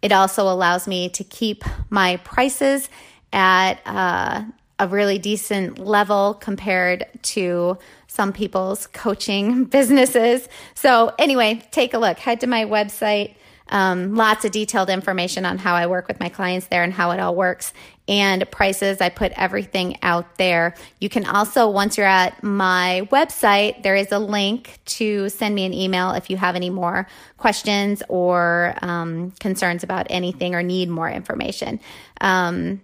it 0.02 0.12
also 0.12 0.44
allows 0.44 0.86
me 0.86 1.08
to 1.10 1.24
keep 1.24 1.64
my 1.90 2.16
prices 2.18 2.88
at 3.32 3.80
uh, 3.86 4.44
a 4.78 4.88
really 4.88 5.18
decent 5.18 5.78
level 5.78 6.34
compared 6.34 7.06
to 7.22 7.78
some 8.06 8.32
people's 8.32 8.86
coaching 8.88 9.64
businesses. 9.76 10.48
So, 10.74 11.14
anyway, 11.18 11.66
take 11.70 11.94
a 11.94 11.98
look. 11.98 12.18
Head 12.18 12.40
to 12.40 12.46
my 12.46 12.64
website. 12.64 13.34
Um, 13.68 14.14
lots 14.14 14.44
of 14.44 14.52
detailed 14.52 14.90
information 14.90 15.44
on 15.44 15.58
how 15.58 15.74
I 15.74 15.86
work 15.86 16.06
with 16.08 16.20
my 16.20 16.28
clients 16.28 16.68
there 16.68 16.84
and 16.84 16.92
how 16.92 17.10
it 17.10 17.20
all 17.20 17.34
works 17.34 17.72
and 18.08 18.48
prices. 18.50 19.00
I 19.00 19.08
put 19.08 19.32
everything 19.36 19.98
out 20.02 20.36
there. 20.38 20.74
You 21.00 21.08
can 21.08 21.26
also, 21.26 21.68
once 21.68 21.96
you're 21.96 22.06
at 22.06 22.42
my 22.42 23.08
website, 23.10 23.82
there 23.82 23.96
is 23.96 24.12
a 24.12 24.18
link 24.18 24.78
to 24.86 25.28
send 25.28 25.54
me 25.54 25.64
an 25.64 25.74
email 25.74 26.12
if 26.12 26.30
you 26.30 26.36
have 26.36 26.54
any 26.54 26.70
more 26.70 27.08
questions 27.36 28.02
or 28.08 28.76
um, 28.82 29.32
concerns 29.40 29.82
about 29.82 30.06
anything 30.10 30.54
or 30.54 30.62
need 30.62 30.88
more 30.88 31.10
information. 31.10 31.80
Um, 32.20 32.80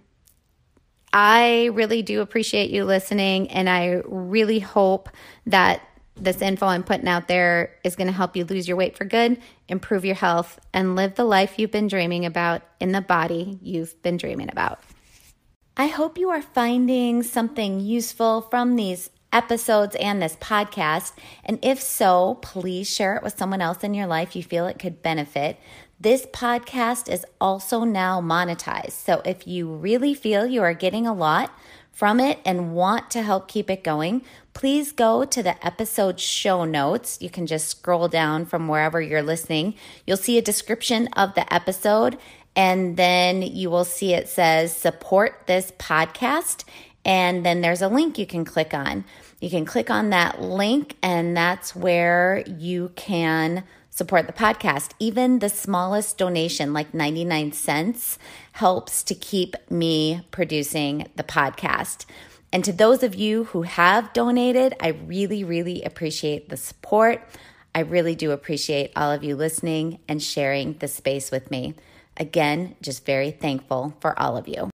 I 1.13 1.65
really 1.73 2.01
do 2.01 2.21
appreciate 2.21 2.71
you 2.71 2.85
listening, 2.85 3.49
and 3.51 3.69
I 3.69 4.01
really 4.05 4.59
hope 4.59 5.09
that 5.45 5.87
this 6.15 6.41
info 6.41 6.67
I'm 6.67 6.83
putting 6.83 7.07
out 7.07 7.27
there 7.27 7.75
is 7.83 7.95
going 7.95 8.07
to 8.07 8.13
help 8.13 8.35
you 8.35 8.45
lose 8.45 8.67
your 8.67 8.77
weight 8.77 8.97
for 8.97 9.05
good, 9.05 9.41
improve 9.67 10.05
your 10.05 10.15
health, 10.15 10.59
and 10.73 10.95
live 10.95 11.15
the 11.15 11.23
life 11.23 11.57
you've 11.57 11.71
been 11.71 11.87
dreaming 11.87 12.25
about 12.25 12.61
in 12.79 12.91
the 12.91 13.01
body 13.01 13.57
you've 13.61 13.99
been 14.03 14.17
dreaming 14.17 14.49
about. 14.51 14.79
I 15.75 15.87
hope 15.87 16.19
you 16.19 16.29
are 16.29 16.41
finding 16.41 17.23
something 17.23 17.79
useful 17.79 18.41
from 18.41 18.75
these 18.75 19.09
episodes 19.31 19.95
and 19.95 20.21
this 20.21 20.35
podcast. 20.35 21.13
And 21.43 21.57
if 21.63 21.81
so, 21.81 22.35
please 22.43 22.87
share 22.87 23.17
it 23.17 23.23
with 23.23 23.37
someone 23.37 23.61
else 23.61 23.83
in 23.83 23.95
your 23.95 24.05
life 24.05 24.35
you 24.35 24.43
feel 24.43 24.67
it 24.67 24.77
could 24.77 25.01
benefit. 25.01 25.57
This 26.03 26.25
podcast 26.25 27.09
is 27.09 27.25
also 27.39 27.85
now 27.85 28.19
monetized. 28.19 28.91
So 28.91 29.21
if 29.23 29.47
you 29.47 29.73
really 29.73 30.13
feel 30.13 30.45
you 30.45 30.61
are 30.61 30.73
getting 30.73 31.07
a 31.07 31.13
lot 31.13 31.57
from 31.93 32.19
it 32.19 32.39
and 32.43 32.75
want 32.75 33.09
to 33.11 33.21
help 33.21 33.47
keep 33.47 33.69
it 33.69 33.85
going, 33.85 34.21
please 34.53 34.91
go 34.91 35.23
to 35.23 35.41
the 35.41 35.65
episode 35.65 36.19
show 36.19 36.65
notes. 36.65 37.19
You 37.21 37.29
can 37.29 37.47
just 37.47 37.69
scroll 37.69 38.09
down 38.09 38.45
from 38.45 38.67
wherever 38.67 39.01
you're 39.01 39.23
listening. 39.23 39.75
You'll 40.05 40.17
see 40.17 40.37
a 40.37 40.41
description 40.41 41.07
of 41.13 41.35
the 41.35 41.53
episode 41.53 42.17
and 42.53 42.97
then 42.97 43.41
you 43.41 43.69
will 43.69 43.85
see 43.85 44.13
it 44.13 44.27
says 44.27 44.75
support 44.75 45.43
this 45.47 45.71
podcast. 45.79 46.65
And 47.05 47.45
then 47.45 47.61
there's 47.61 47.81
a 47.81 47.87
link 47.87 48.17
you 48.17 48.27
can 48.27 48.43
click 48.43 48.73
on. 48.73 49.05
You 49.39 49.49
can 49.49 49.63
click 49.63 49.89
on 49.89 50.09
that 50.11 50.41
link, 50.41 50.95
and 51.03 51.35
that's 51.35 51.75
where 51.75 52.45
you 52.47 52.93
can 52.95 53.65
support 53.93 54.25
the 54.25 54.33
podcast. 54.33 54.91
Even 54.97 55.37
the 55.39 55.49
smallest 55.49 56.17
donation, 56.17 56.73
like 56.73 56.93
99 56.93 57.51
cents, 57.51 58.17
helps 58.53 59.03
to 59.03 59.13
keep 59.13 59.55
me 59.69 60.25
producing 60.31 61.07
the 61.15 61.23
podcast. 61.23 62.05
And 62.51 62.63
to 62.65 62.73
those 62.73 63.03
of 63.03 63.13
you 63.13 63.45
who 63.45 63.63
have 63.63 64.11
donated, 64.13 64.75
I 64.79 64.89
really, 64.89 65.43
really 65.43 65.83
appreciate 65.83 66.49
the 66.49 66.57
support. 66.57 67.21
I 67.75 67.81
really 67.81 68.15
do 68.15 68.31
appreciate 68.31 68.91
all 68.95 69.11
of 69.11 69.23
you 69.23 69.35
listening 69.35 69.99
and 70.07 70.21
sharing 70.21 70.73
the 70.73 70.87
space 70.87 71.29
with 71.29 71.51
me. 71.51 71.75
Again, 72.17 72.75
just 72.81 73.05
very 73.05 73.31
thankful 73.31 73.95
for 73.99 74.19
all 74.19 74.37
of 74.37 74.47
you. 74.47 74.69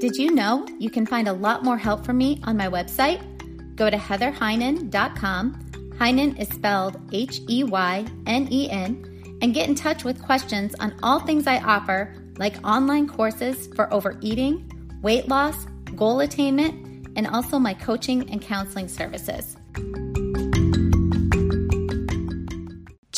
Did 0.00 0.16
you 0.16 0.32
know 0.32 0.66
you 0.78 0.90
can 0.90 1.06
find 1.06 1.26
a 1.26 1.32
lot 1.32 1.64
more 1.64 1.78
help 1.78 2.04
from 2.04 2.18
me 2.18 2.40
on 2.44 2.56
my 2.56 2.68
website? 2.68 3.37
Go 3.78 3.88
to 3.88 3.96
heatherheynen.com. 3.96 5.54
Heynen 5.98 6.38
is 6.38 6.48
spelled 6.48 7.00
H 7.12 7.40
E 7.48 7.62
Y 7.64 8.04
N 8.26 8.48
E 8.50 8.68
N, 8.70 9.38
and 9.40 9.54
get 9.54 9.68
in 9.68 9.76
touch 9.76 10.02
with 10.02 10.20
questions 10.20 10.74
on 10.80 10.94
all 11.02 11.20
things 11.20 11.46
I 11.46 11.60
offer, 11.60 12.12
like 12.38 12.56
online 12.66 13.08
courses 13.08 13.68
for 13.76 13.92
overeating, 13.94 14.70
weight 15.00 15.28
loss, 15.28 15.66
goal 15.94 16.20
attainment, 16.20 17.08
and 17.16 17.28
also 17.28 17.58
my 17.60 17.74
coaching 17.74 18.28
and 18.30 18.42
counseling 18.42 18.88
services. 18.88 19.57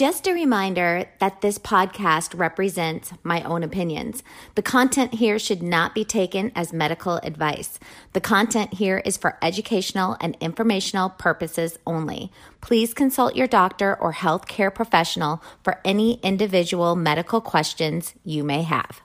Just 0.01 0.27
a 0.27 0.33
reminder 0.33 1.11
that 1.19 1.43
this 1.43 1.59
podcast 1.59 2.33
represents 2.35 3.13
my 3.23 3.43
own 3.43 3.63
opinions. 3.63 4.23
The 4.55 4.63
content 4.63 5.13
here 5.13 5.39
should 5.39 5.63
not 5.63 5.95
be 5.95 6.07
taken 6.07 6.53
as 6.55 6.73
medical 6.73 7.17
advice. 7.17 7.79
The 8.15 8.21
content 8.23 8.73
here 8.73 9.03
is 9.05 9.19
for 9.19 9.37
educational 9.43 10.17
and 10.19 10.39
informational 10.41 11.11
purposes 11.11 11.79
only. 11.87 12.33
Please 12.63 12.95
consult 12.95 13.37
your 13.37 13.47
doctor 13.47 13.95
or 13.95 14.15
healthcare 14.15 14.75
professional 14.75 15.43
for 15.63 15.83
any 15.85 16.15
individual 16.23 16.97
medical 16.97 17.43
questions 17.43 18.15
you 18.25 18.43
may 18.43 18.63
have. 18.63 19.03